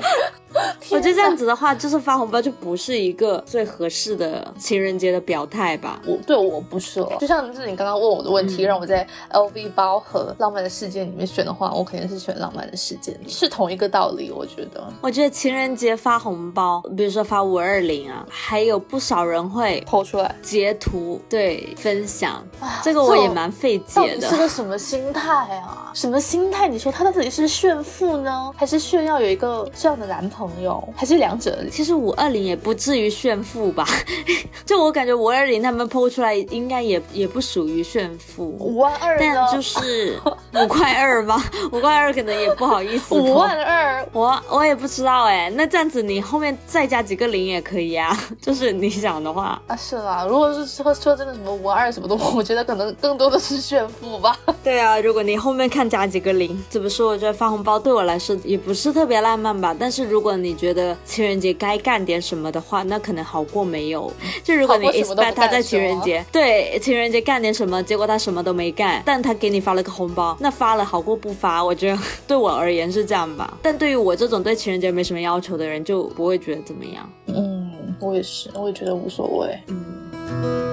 [0.90, 6.00] 我觉得这样子的话，就是发红包就不是一个最合适的情人节的表态吧。
[6.06, 14.30] 我对我不是了，就像是你刚刚问我的问题，让我在 LV 包和浪漫的世界里面选的话，我肯定是选浪漫的世界，是同一个道理。
[14.30, 22.44] 我觉得，我觉得情人节发红包，比如说发五二零啊，还有不少人会抛出来截图，对，分享。
[22.82, 24.28] 这个我也蛮费解的。
[24.28, 25.90] 是个什么心态啊？
[25.94, 26.68] 什么心态？
[26.68, 31.64] 你说他到底是炫富呢，还是炫耀有一个这样的男朋友，还是两者？
[31.70, 33.86] 其实五二零也不至于炫富吧？
[34.64, 38.44] 就我感觉五二零他们抛出来，应该也也不属于炫富。
[38.44, 40.18] 五万二，但就是
[40.54, 41.42] 五块二吧？
[41.72, 43.14] 五块二可能也不好意思。
[43.14, 45.50] 五万二，我我也不知道哎。
[45.54, 49.76] 那这样子你后面再加几个零也可以啊， 就是你想的话啊。
[49.76, 54.36] 是啦，如果是说说真的什么五万二什么的，我觉得可能更多的是炫富吧。
[54.62, 57.08] 对啊，如果你后面看加几个零，怎么说？
[57.08, 59.74] 我觉得发红包对我来说也不是特别浪漫吧。
[59.78, 64.12] 但是如果你觉得情人节该干点什么的话，那可能好过没有。
[64.44, 71.64] 就如果你 expect 他在情人节对情人节干点什么，结果他什么都没干，但他给你发了个红包，那发了好过不发。
[71.64, 71.98] 我觉得
[72.28, 73.56] 对我而言是这样吧。
[73.62, 77.08] 但对于我这种对情人节没什么要求的人，就不会觉得怎么样。
[77.28, 79.58] 嗯，我也是，我也觉得无所谓。
[79.68, 80.71] 嗯。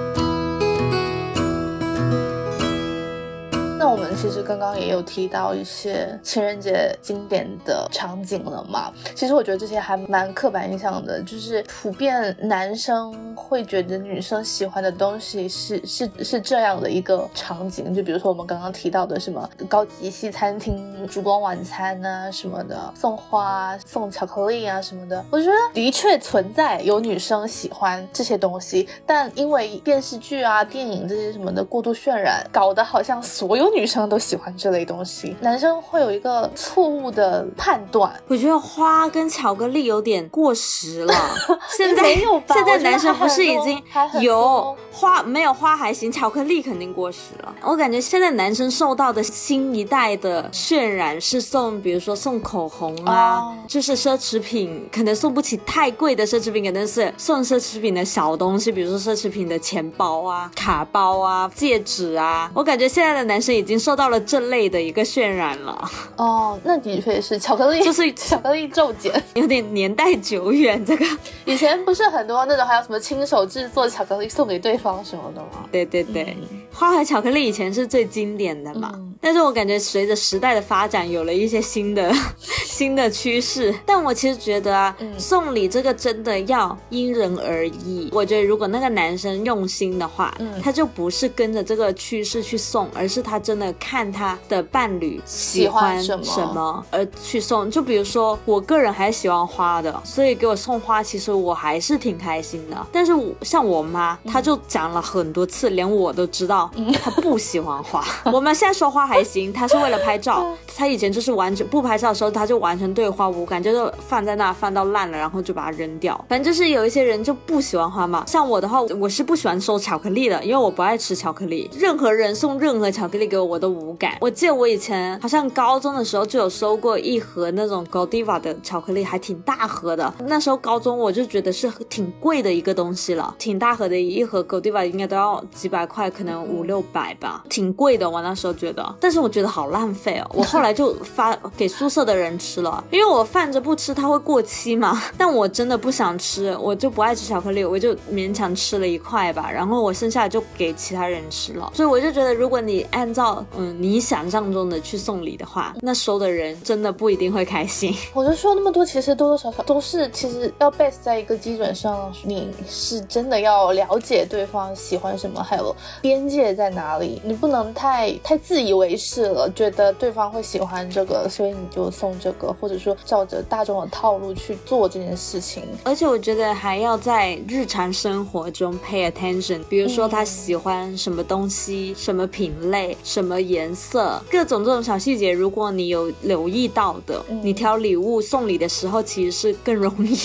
[3.80, 8.92] 那我们其实刚刚也有提到一些情人节经典的场景了嘛？
[9.14, 33.69] 其实我觉得这些还蛮刻板印象的，就是普遍男生会觉得女生喜欢的东西是是是这样的一个场景，就比如说我们刚刚提到的什么高级西餐厅烛光晚餐啊什么的，送花、送巧克力啊什么的，我觉得的确存在有女生喜欢这些东西，但因为电视剧啊、电影这些什么的过度渲染，搞得好像所有。
[33.70, 38.12] 女生都喜欢这类东西，男生会有一个错误的判断。
[38.26, 41.14] 我觉得花跟巧克力有点过时了。
[41.76, 43.82] 现在没有，现在男生不是已经
[44.20, 47.54] 有花没有花还行，巧克力肯定过时了。
[47.62, 62.50] 我感觉现在男生受到的新一代的渲染是送，比如说送口红啊，就是奢侈品，可能送不起太贵的奢侈品，可能是送奢侈品的小东西，比如说奢侈品的钱包啊、卡包啊、戒指啊。
[62.54, 63.50] 我感觉现在的男生。
[63.60, 70.82] 已经受到了这类的一个渲染了哦，那的确是巧克力， 就是巧克力骤减，有点年代久远。
[70.84, 71.04] 这个
[71.44, 75.66] 以前不是很多那种，还有什么亲手制作巧克力送给对方什么的吗？
[75.70, 76.34] 对对对，
[76.72, 78.98] 花海巧克力以前是最经典的嘛。
[79.20, 82.10] 但是我感觉随着时代的发展，有了一些新的
[82.64, 83.74] 新的趋势。
[83.84, 88.08] 但我其实觉得啊，送礼这个真的要因人而异。
[88.12, 93.38] 我觉得如果那个男生用心的话，他就不是跟着这个趋势去送，而是他。
[93.50, 102.76] 真的看他的伴侣喜欢什么而去送，就比如说我个人还是喜欢花的，所以给我送花，其实我还是挺开心的。
[102.92, 106.70] 但是像我妈，她就讲了很多次，连我都知道
[107.02, 108.04] 她不喜欢花。
[108.32, 110.46] 我们现在说花还行，她是为了拍照。
[110.76, 116.24] 她以前就是完全不拍照的时候，她就完全对花无感，就是放在那放到烂了，然后就把它扔掉。
[116.28, 118.22] 反正就是有一些人就不喜欢花嘛。
[118.28, 121.68] 像我的话，我是不喜欢收巧克力的，因为我不爱吃巧克力。
[121.76, 123.39] 任何人送任何巧克力给我。
[123.44, 124.16] 我都无感。
[124.20, 130.12] 我记得我以前好像高中的时候就有收过一盒那种 Godiva 的巧克力，还挺大盒的。
[130.26, 138.08] 那时候高中我就觉得是挺贵的一个东西了，挺大盒的一盒 Godiva 应该都要几百块，可能五六百吧，挺贵的。
[138.08, 140.30] 我那时候觉得，但是我觉得好浪费哦。
[140.34, 145.00] 我后来就发给宿舍的人吃了，因为我放着不吃它会过期嘛。
[145.16, 149.50] 但我真的不想吃，我就不爱吃巧克力，我就勉强吃了一块吧。
[149.50, 151.70] 然后我剩下就给其他人吃了。
[151.74, 153.19] 所以我就觉得，如果你按照
[153.56, 157.94] 嗯，你想象中的去送礼的话，那收的人真的不一定会开心。
[158.14, 167.20] 我就说那么多，其实多多少少都是，其实要 base 在一个基准上，你是真的要了解对方喜欢什么，还有边界在哪里。
[167.24, 175.62] 你不能太太自以为是了，觉得对方会喜欢这个，所以你就送这个，或者说照着大众的套路去做这件事情。
[175.84, 183.24] 而且我觉得还要在日常生活中 pay attention，比如说他喜欢什么东西、什么品类、什。
[183.30, 190.16] 么颜色，各种这种小细节，如果你有留意到的，你挑礼物送礼的时候其实是更容易，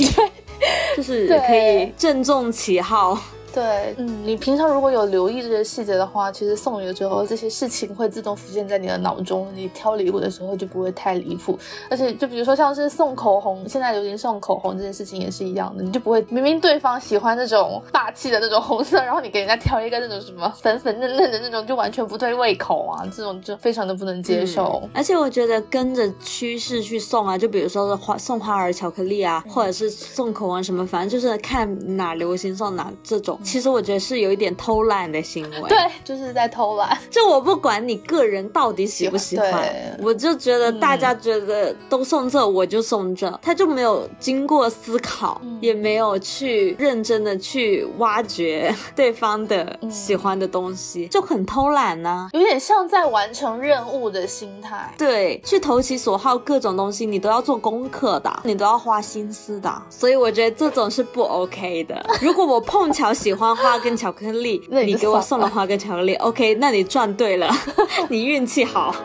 [0.98, 3.21] 就是可以郑重其号。
[3.55, 11.57] 对，嗯，你平常如果有留意这些细节的话，其实送礼的时候这些事情会自动浮现在你的脑中，你挑礼物的时候就不会太离谱。
[11.89, 24.83] 而且，就比如说像是送口红，现在流行送口红这件事情也是一样的，你就不会明明对方喜欢那种霸气的那种红色，然后你给人家挑一个那种什么粉粉嫩嫩的那种，就完全不对胃口啊，这种就非常的不能接受。
[24.93, 33.39] 而且我觉得跟着趋势去送啊，就比如说是花送花儿巧克力啊，或者是送口红什么，反正就是看哪流行送哪这种。
[33.45, 36.97] 其实我觉得是有一点偷懒的行为，对，就是在偷懒。
[37.12, 54.91] 就我不管你个人到底喜不喜欢，我就觉得大家觉得都送这，我就送这，他就没有经过思考，也没有去认真的去挖掘 对方的喜欢的东西，就很偷懒呢，有点像在完成任务的心态。
[54.98, 62.04] 对，去投其所好，各种东西你都要做功课的，你都要花心思的，所以我觉得这种是不 OK 的。
[62.19, 63.56] 如果我碰巧喜欢花。
[63.79, 67.50] 跟巧克力， 你给我送了花跟巧克力，OK，那你赚对了，
[68.10, 68.96] 你运气好。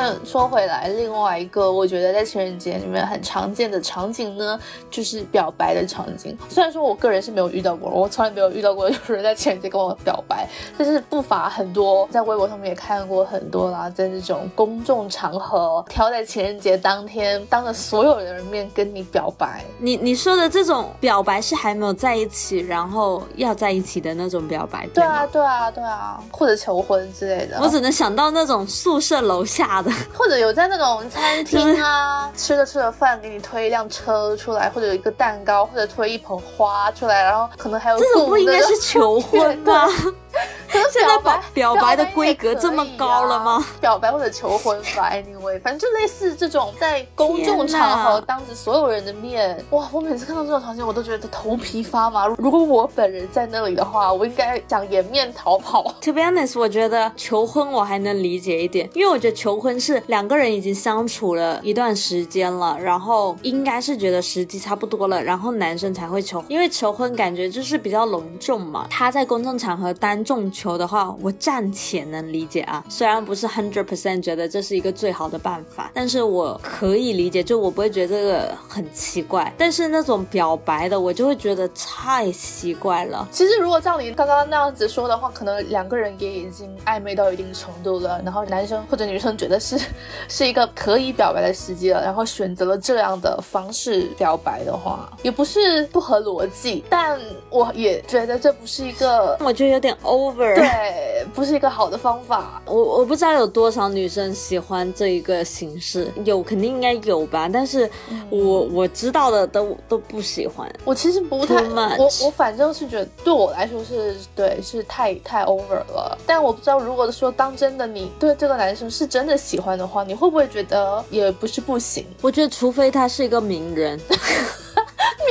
[0.00, 4.58] 那说回来，另外一个我觉得在情人节里面很常见的场景呢，
[4.90, 6.36] 就是表白的场景。
[6.48, 10.48] 虽然说我个人是没有遇到过，我从来没有遇到过有人在情人节跟我表白，
[10.78, 19.62] 但是不乏很多，在微博上面也看过很多啦，在这种公众场合，挑在情人节当天，当着所有人的面跟你表白。
[19.78, 27.58] 你你说的这种表白是还没有在一起，然后要在一起的那种表白，对啊，对啊，对啊，或者求婚之类的。
[27.60, 29.89] 我只能想到那种宿舍楼下的。
[30.14, 39.88] 或者有在那种餐厅啊， 吃着吃着饭，给你推一辆车出来，或者有一个蛋糕，或者推一盆花出来，然后可能还有这种不应该是求婚吗？
[40.90, 43.64] 现在表表白的规格这么高了吗？
[43.80, 49.88] 表白或者求婚吧，anyway，反正就类似这种在公众场合当着所有人的面，哇！
[49.92, 52.26] 我每次看到这种场景，我都觉得头皮发麻。
[52.38, 55.82] 如果我本人在那里的话，我应该想颜面逃跑。
[56.00, 68.86] To be honest，我觉得求婚我还能理解一点，因为我觉得求婚是两个人已经相处了一段时间了，然后应该是觉得时机差不多了，然后男生才会求，因为求婚感觉就是比较隆重嘛。
[68.90, 79.50] 他在公众场合当众求的话，我暂且能理解啊，虽然不是 hundred percent 觉得这是一个最好的办法，但是我可以理解，就我不会觉得这个很奇怪。
[79.56, 83.26] 但是那种表白的，我就会觉得太奇怪了。
[83.32, 89.80] 其实如果照你刚刚那样子说的话，可能两个人也已经暧昧到一定程度了，然后男生或者女生觉得是
[90.28, 100.49] 是一个可以表白的时机了，然后选择了这样的方式表白的话，也不是不合逻辑，但我也觉得这不是一个，我觉得有点 over。
[100.54, 102.60] 对， 不是一个好的方法。
[102.66, 107.48] 我我不知道有多少女生喜欢这一个形式，有肯定应该有吧。
[107.52, 107.88] 但是
[108.28, 110.70] 我我知道的都都不喜欢。
[110.84, 111.56] 我其实不太，
[111.98, 116.16] 我我反正是觉得对我来说是对，是太太 over 了。
[116.26, 122.06] 但我不知道，如果说当真的你对这个男生是真的喜欢的话，你会不会觉得也不是不行？
[122.20, 123.98] 我觉得除非他是一个名人。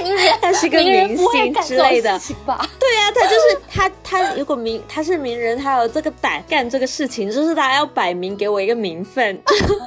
[0.01, 2.17] 名人，他是个明星之类的，
[2.79, 9.39] 对呀，他就是他，他如果明他是名人，他有这个胆干这个事情，就是他要摆明给我一个名分，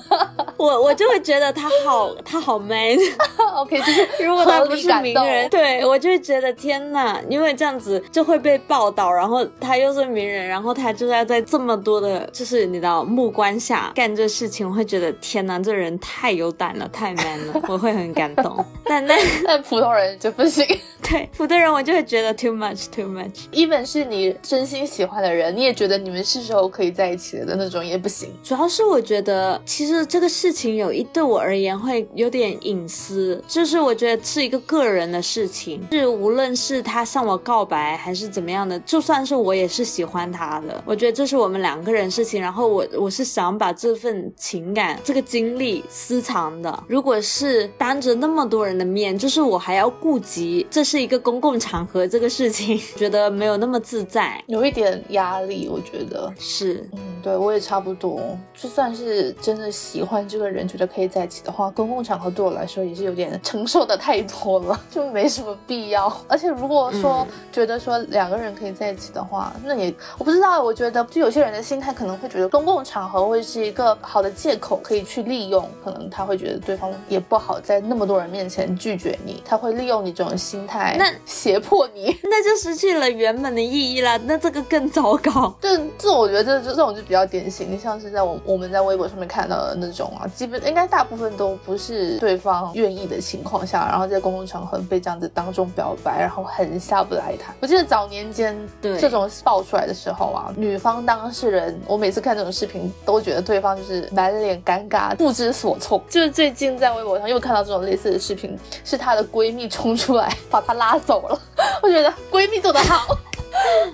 [0.56, 2.96] 我我就会觉得他好，他好 man。
[3.54, 18.64] OK，就是如果他不是名人，对我就会觉得天哪，因为这样子就会被报道，然后他又是名人，然后他就要在这么多的，就是你知道目光下干这事情，我会觉得天哪，这人太有胆了，太 man 了，我会很感动。
[18.84, 20.02] 但但 但普通人。
[20.22, 20.64] 就不行，
[21.02, 23.46] 对，普通人我就会觉得 too much too much。
[23.50, 28.30] even 是你真心喜欢的人，你也觉得你们是时候可以在一起了的那种也不行。
[28.42, 42.40] 主要是我觉得，其实这个事情有一对我而言会有点隐私，就是我觉得是一个个人的事情，是无论是他向我告白还是怎么样的，就算是我也是喜欢他的，我觉得这是我们两个人事情。
[42.40, 46.84] 然后我我是想把这份情感、这个经历私藏的。
[46.88, 49.92] 如果是当着那么多人的面，就是我还要。
[50.00, 58.20] 顾及这是一个公共场合，这个事情 觉得没有那么自在，有一点压力，我觉得是，嗯，对我也差不多。
[58.53, 66.12] 就算是真的喜欢这个人，觉得可以在一起的话，公共场合对我来说也是有点承受的太多了，就没什么必要。
[66.26, 79.92] 而且如果说觉得说两个人可以在一起的话，那也我不知道，我觉得就有些人的心态可能会觉得公共场合会是一个好的借口，可以去利用，可能他会觉得对方也不好在那么多人面前拒绝你，他会利用。
[79.92, 82.16] 用你这种心态那胁迫你。
[82.22, 85.55] 那就失去了原本的意义了，那这个更糟糕。
[85.61, 97.55] 这这我觉得这这种就比较典型，像是在我我们在微博上面看到的那种啊，基本应该大部分都不是对方愿意的情况下，然后在公共场合被这样子当众表白，然后很下不来台。
[97.61, 106.03] 我记得早年间对这种爆出来的时候啊，女方当事人，我每次看这种视频都觉得对方就是满脸尴尬、不知所措。
[106.09, 111.39] 就是最近在微博上又看到这种类似的视频，是她的闺蜜冲出来把她拉走了，
[111.83, 113.16] 我觉得闺蜜做得好。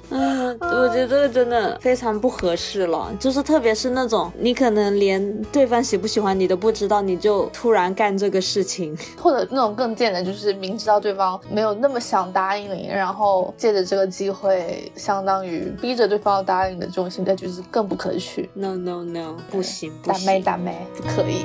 [0.10, 18.48] 嗯，我觉得这个真的非常不合适了，就是特别是那种你可能连对方喜不喜欢你都不知道，你就突然干这个事情， 或者那种更贱的，就是明知道对方没有那么想答应你，然后借着这个机会，相当于逼着对方要答应的这种心态，就是更不可取。
[18.54, 20.40] No no no，不行不打妹。
[20.40, 21.44] 打妹， 不可以。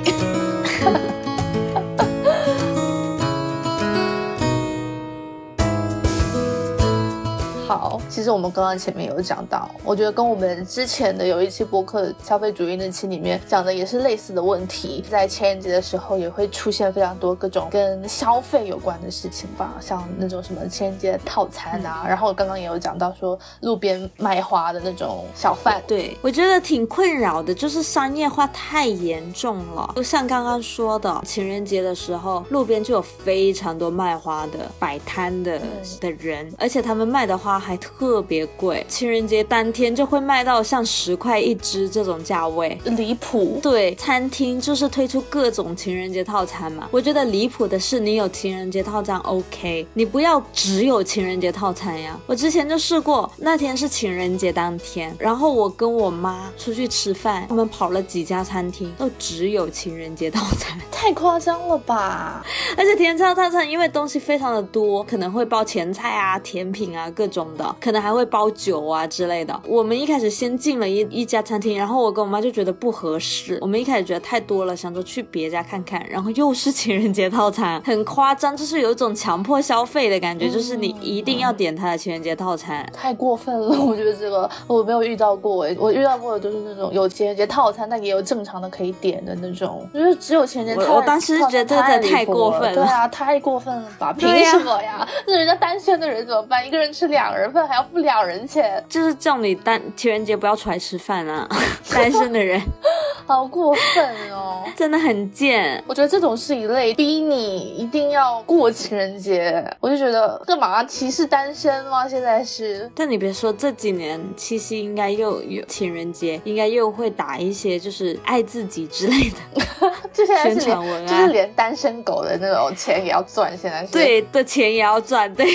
[7.76, 29.94] 好，其实我们刚刚前面有讲到，我觉得跟我们之前的有一期播客消费主义那期里面讲的也是类似的问题，在情人节的时候也会出现非常多各种跟消费有关的事情吧，像那种什么情人节套餐啊，然后刚刚也有讲到说路边卖花的那种小贩，对，我觉得挺困扰的，就是商业化太严重了。
[29.96, 35.60] 就像刚刚说的，情人节的时候，路边就有非常多卖花的、摆摊的
[36.00, 42.78] 的人，而且他们卖的花还特别贵，情人节当天就会卖到像十块一支这种价位。
[42.84, 43.58] 离谱。
[43.62, 46.88] 对，餐厅就是推出各种情人节套餐嘛。
[46.90, 52.20] 我觉得离谱的是，你有情人节套餐 OK，你不要只有情人节套餐呀。
[52.26, 60.78] 我之前就试过，那天是情人节当天，然后我跟我妈出去吃饭，我们跑了几家餐厅，都只有情人节套餐。
[60.92, 62.44] 太夸张了吧！
[62.76, 69.58] 而且甜菜套餐因为东西非常的多，可能会包前菜啊、甜品啊各种的，可能还会包酒啊之类的。
[69.66, 82.84] 我们一开始先进了一一家餐厅，然后我跟我妈就觉得不合适，我们一开始觉得太多了，想着去别家看看，然后又是情人节套餐，很夸张，就是有一种强迫消费的感觉，就是你一定要点他的情人节套餐。
[82.92, 90.94] 太过分了，我觉得这个我没有遇到过诶，我遇到过的都是那种有情人节套餐，但也有正常的可以点的那种，就是只有情人节套餐。
[90.94, 94.12] 我我当时觉得这个太过分了对啊，太过分了吧？
[94.18, 95.06] 凭什么呀？
[95.26, 96.66] 那人家单身的人怎么办？
[96.66, 101.48] 一个人吃两人份还要付两人钱，就是叫你单情人节不要出来吃饭啊，
[101.92, 102.60] 单身的人
[103.26, 104.62] 好过分哦！
[104.76, 105.82] 真的很贱。
[105.86, 112.06] 我觉得这种是一类逼你一定要过情人节，我就觉得干嘛歧视单身吗？
[112.06, 119.64] 现在是但你别说，这几年七夕应该又有情人节，应该又会打一些就是爱自己之类的。
[120.12, 125.46] 就现在是宣传文连案就是连单身狗的那种钱也要赚，现在是对的钱也要赚，对，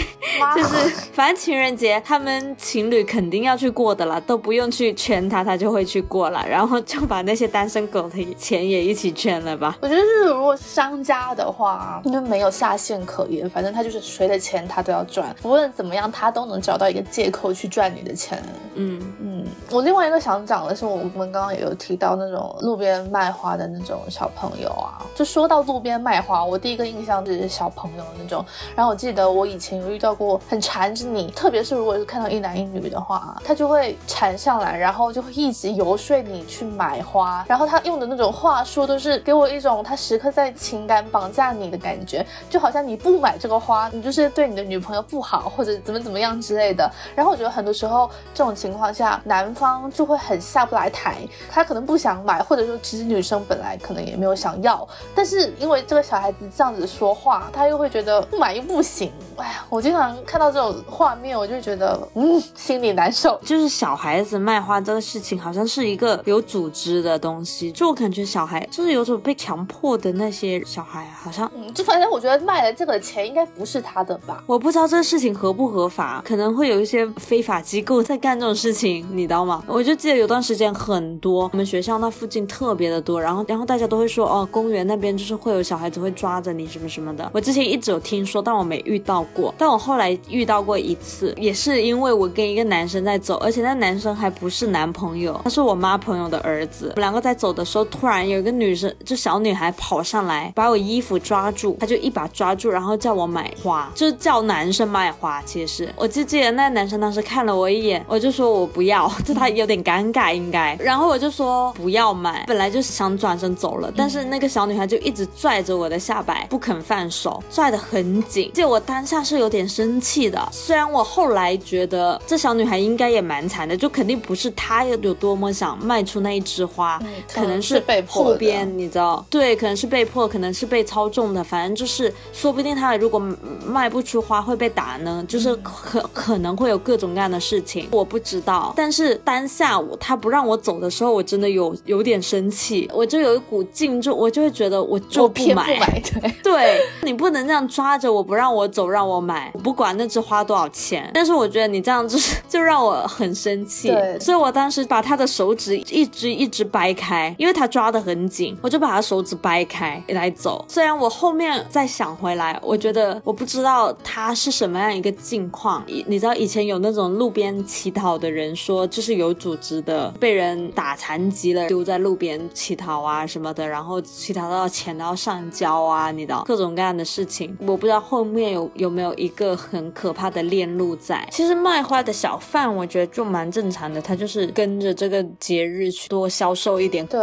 [0.55, 9.77] 就是反正情人节他们情侣肯定要去过的啦，都不用去圈他，他就会去过了，然后就把那些单身狗的钱也一起圈了吧。
[9.81, 18.41] 我觉得是，如果商家的话，就没有下限可言，反正他就是谁的钱他都要赚，无论怎么样，他都能找到一个借口去赚你的钱。
[18.75, 25.05] 嗯，嗯，我另外一个想讲的是，我们刚刚也有提到那种路边卖花的那种小朋友啊。
[25.15, 28.45] 就说到路边卖花，我第一个印象就是小朋友那种。
[28.75, 37.43] 然后我记得我以前有遇到过很缠着你，特别是如果是看到一男一女的话，他就会缠上来，然后就会一直游说你去买花。
[37.47, 46.89] 然后他用的那种话术都是给我一种他时刻在情感绑架你的感觉，就好像你不买这个花，你就是对你的女朋友不好，或者怎么怎么样之类的。
[47.15, 51.17] 然后我觉得很多时候这种情况下，男方就会很下不来台，
[51.49, 59.11] 他可能不想买，或者说其实女生本来可能也没有想要，但是因为这个小孩子这样子说话，他又会觉得不买又不行。
[59.37, 63.39] 哎呀，我经常看到这种画面，我就觉得嗯，心里难受。
[63.43, 74.43] 就是小孩子卖花这个事情，好像是一个有组织的东西，就我感觉小孩就是有种被强迫的那些小孩，好像嗯，就反正我觉得卖了这个钱应该不是他的吧。
[74.45, 79.63] 我不知道这个事情合不合法，可能会有一些非法机构在干这种事情，你知道吗？
[79.67, 87.29] 我就记得有段时间很多，我们学校那附近特别的多，然后然后大家都会说，哦，公园那边就是会有小孩子会抓着你什么什么的。
[87.33, 89.53] 我之前一直有听说，但我没遇到过。
[89.57, 96.87] 但我后来遇到过一次，也是因为我跟一个男生在走，而且那男生还不是男朋友，他是我妈朋友的儿子。
[96.95, 105.41] 我们两个在走的时候，突然有一个女生，就小女孩跑上来，把我衣服抓住，她就一把抓住，然后叫我买花，就是叫男生买花。
[105.43, 110.75] 其实我就记得那男生当时看了我一眼，我就说我不要， 就他有点尴尬应该。
[110.79, 118.51] 然后我就说不要买，本来就是想转身走了，但是那个小女孩就一直拽着我的下摆不肯放手，拽得很紧。
[118.53, 127.01] 就我当下是有点生气的，虽然我后来觉得这小女孩应该也蛮惨的，就肯定不是她有有多么想卖出那一枝花，
[127.33, 133.19] 可能是被迫后边你知道，对，可能是被迫，可能是被操纵的，反正就是说不定她如果
[133.65, 138.73] 卖不出花会被打呢，就是可可能会有各种各样的事情，我不知道。
[138.75, 151.09] 但是当下我她不让我走的时候，我真的有有点生气，我就有一股劲，就我就会觉得我就不买，对，对你不能这样抓着我不让我走，让我买，不管那枝花多少钱。
[151.19, 153.91] 但是我觉得你这样就是 就让我很生气，
[154.21, 160.63] 所以我当时把他的手指一只一只掰开，因为他抓得很紧，我就把他手指掰开来走。
[160.69, 165.83] 虽然我后面再想回来，我觉得我不知道他是什么样一个境况。
[166.07, 177.57] 你知道以前有那种路边乞讨的人说，就是有组织的被人打残疾了，丢在路边乞讨啊什么的，然后乞讨到钱都要上交啊，你知道各种各样的事情。
[177.59, 181.27] 我不知道后面有有没有一个很可怕的链路在。
[181.31, 187.03] 其实卖花的小贩，我觉得就蛮正常的，他就是跟着这个节日去多销售一点。
[187.07, 187.19] 对，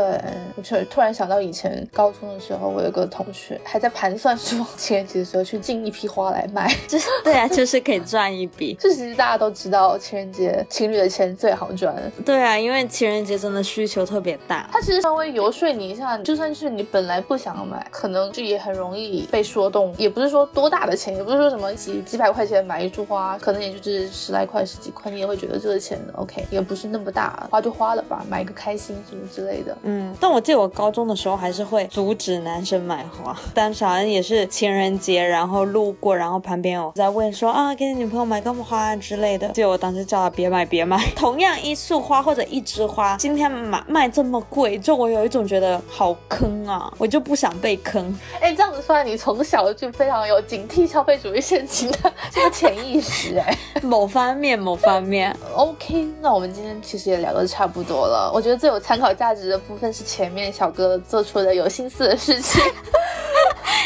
[0.57, 8.77] 我就突然想到以前高中的时候，我有个同学还在盘算说情人节的时候去进一批花来卖， 就是对啊，就是可以赚一笔。
[8.81, 11.95] 这其实大家都知道，情人节情侣的钱最好赚。
[12.25, 14.69] 对啊，因为情人节真的需求特别大。
[14.73, 19.95] 他其实稍微游说你一下，就算是你本来不想买，可能就也很容易被说动。
[19.97, 29.77] 也不是说多大的钱，也不是说什么几几百块钱买一束花，可能也就是十来块、十几块，你也会觉得这个钱 OK，也不是那么大，花就花了吧，买个开心什么之类的。
[29.83, 40.97] 嗯，但我记得我高中的时候还是会阻止男生买花，但好像也是情人节，然后路过，然后旁边有在问说啊，给你女朋友买个花之类的，就我当时叫他别买别买。
[41.17, 48.17] 同样一束花或者一枝花，今天买卖这么贵，就我有一种觉得好坑啊，我就不想被坑。
[48.41, 55.37] 哎，这样子算，你从小就非常有警惕消费主义陷阱的这个潜意识，哎， 某方面某方面。
[55.55, 58.31] OK，那我们今天其实也聊的差不多了。
[58.35, 62.63] 我觉得最有参考价值的部分是前面小哥做出的有心思的事情。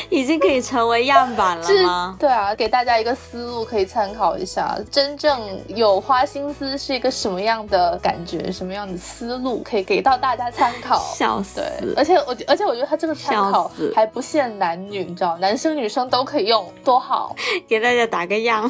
[0.09, 2.17] 已经可以成为样板了吗？
[2.19, 10.99] 对啊，给大家一个思路可以参考一下，真正有花心思是一个什么样的感觉，什么样的思路可以给到大家参考。
[11.17, 11.63] 笑死！
[11.81, 17.37] 对，而且我而且我觉得他这个参考还不限男女，你知道，男生女生都可以用，多好！
[17.69, 18.69] 给大家打个样。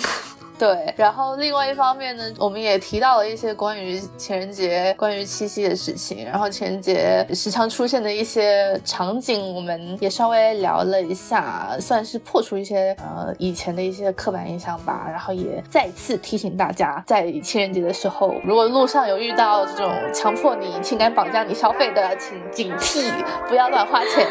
[0.60, 15.06] 对，然后另外一方面呢，我们也提到了一些关于情人节、关于七夕的事情，然后情人节时常出现的一些场景，我们也稍微聊了一下，算是破除一些呃以前的一些刻板印象吧。
[15.08, 23.10] 然后也再次提醒大家，在情人节的时候，如果路上有遇到这种强迫你、情感绑架你消费的，请警惕，
[23.48, 24.26] 不要乱花钱。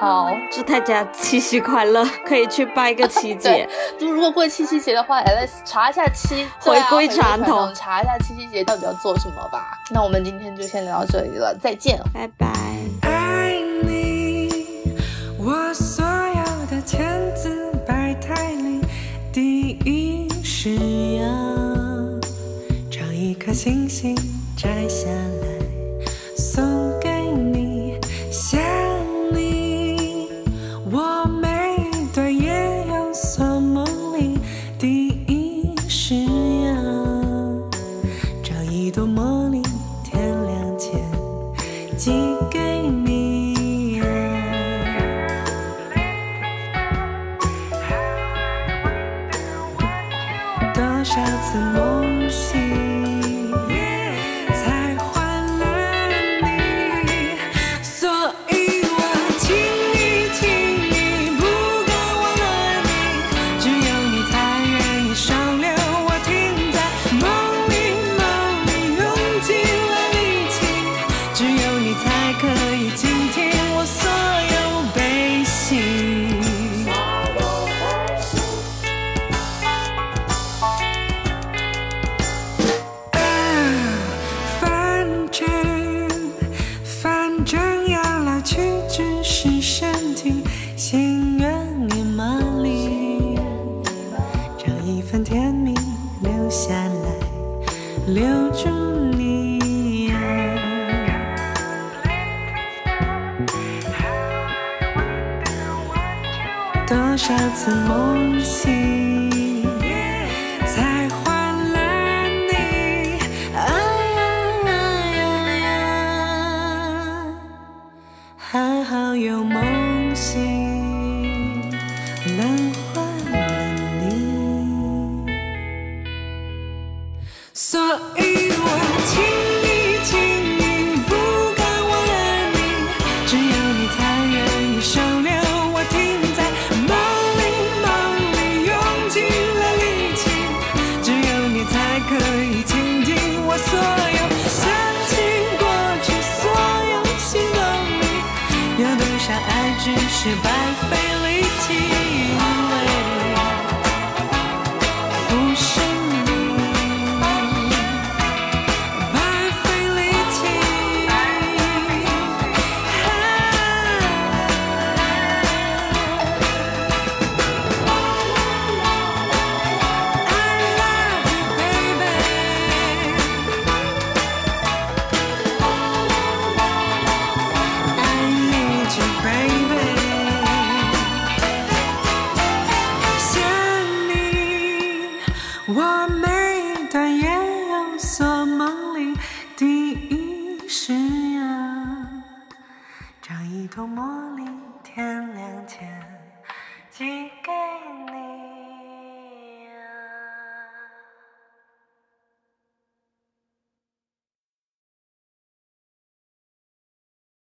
[0.00, 3.68] 好，祝大家七夕快乐，可以去拜个七姐。
[3.96, 5.67] 就如果过七夕节的话，Alex。
[5.70, 9.78] 查一下七，回归传统，查一下七夕节到底要做什么吧。
[9.90, 12.48] 那我们今天就先聊到这里了，再见，拜拜。
[13.02, 14.96] 爱你，
[15.36, 18.80] 我所有的千姿百态里，
[19.30, 20.74] 第一是
[21.18, 21.28] 要
[22.90, 24.16] 找一颗星星
[24.56, 25.57] 摘下来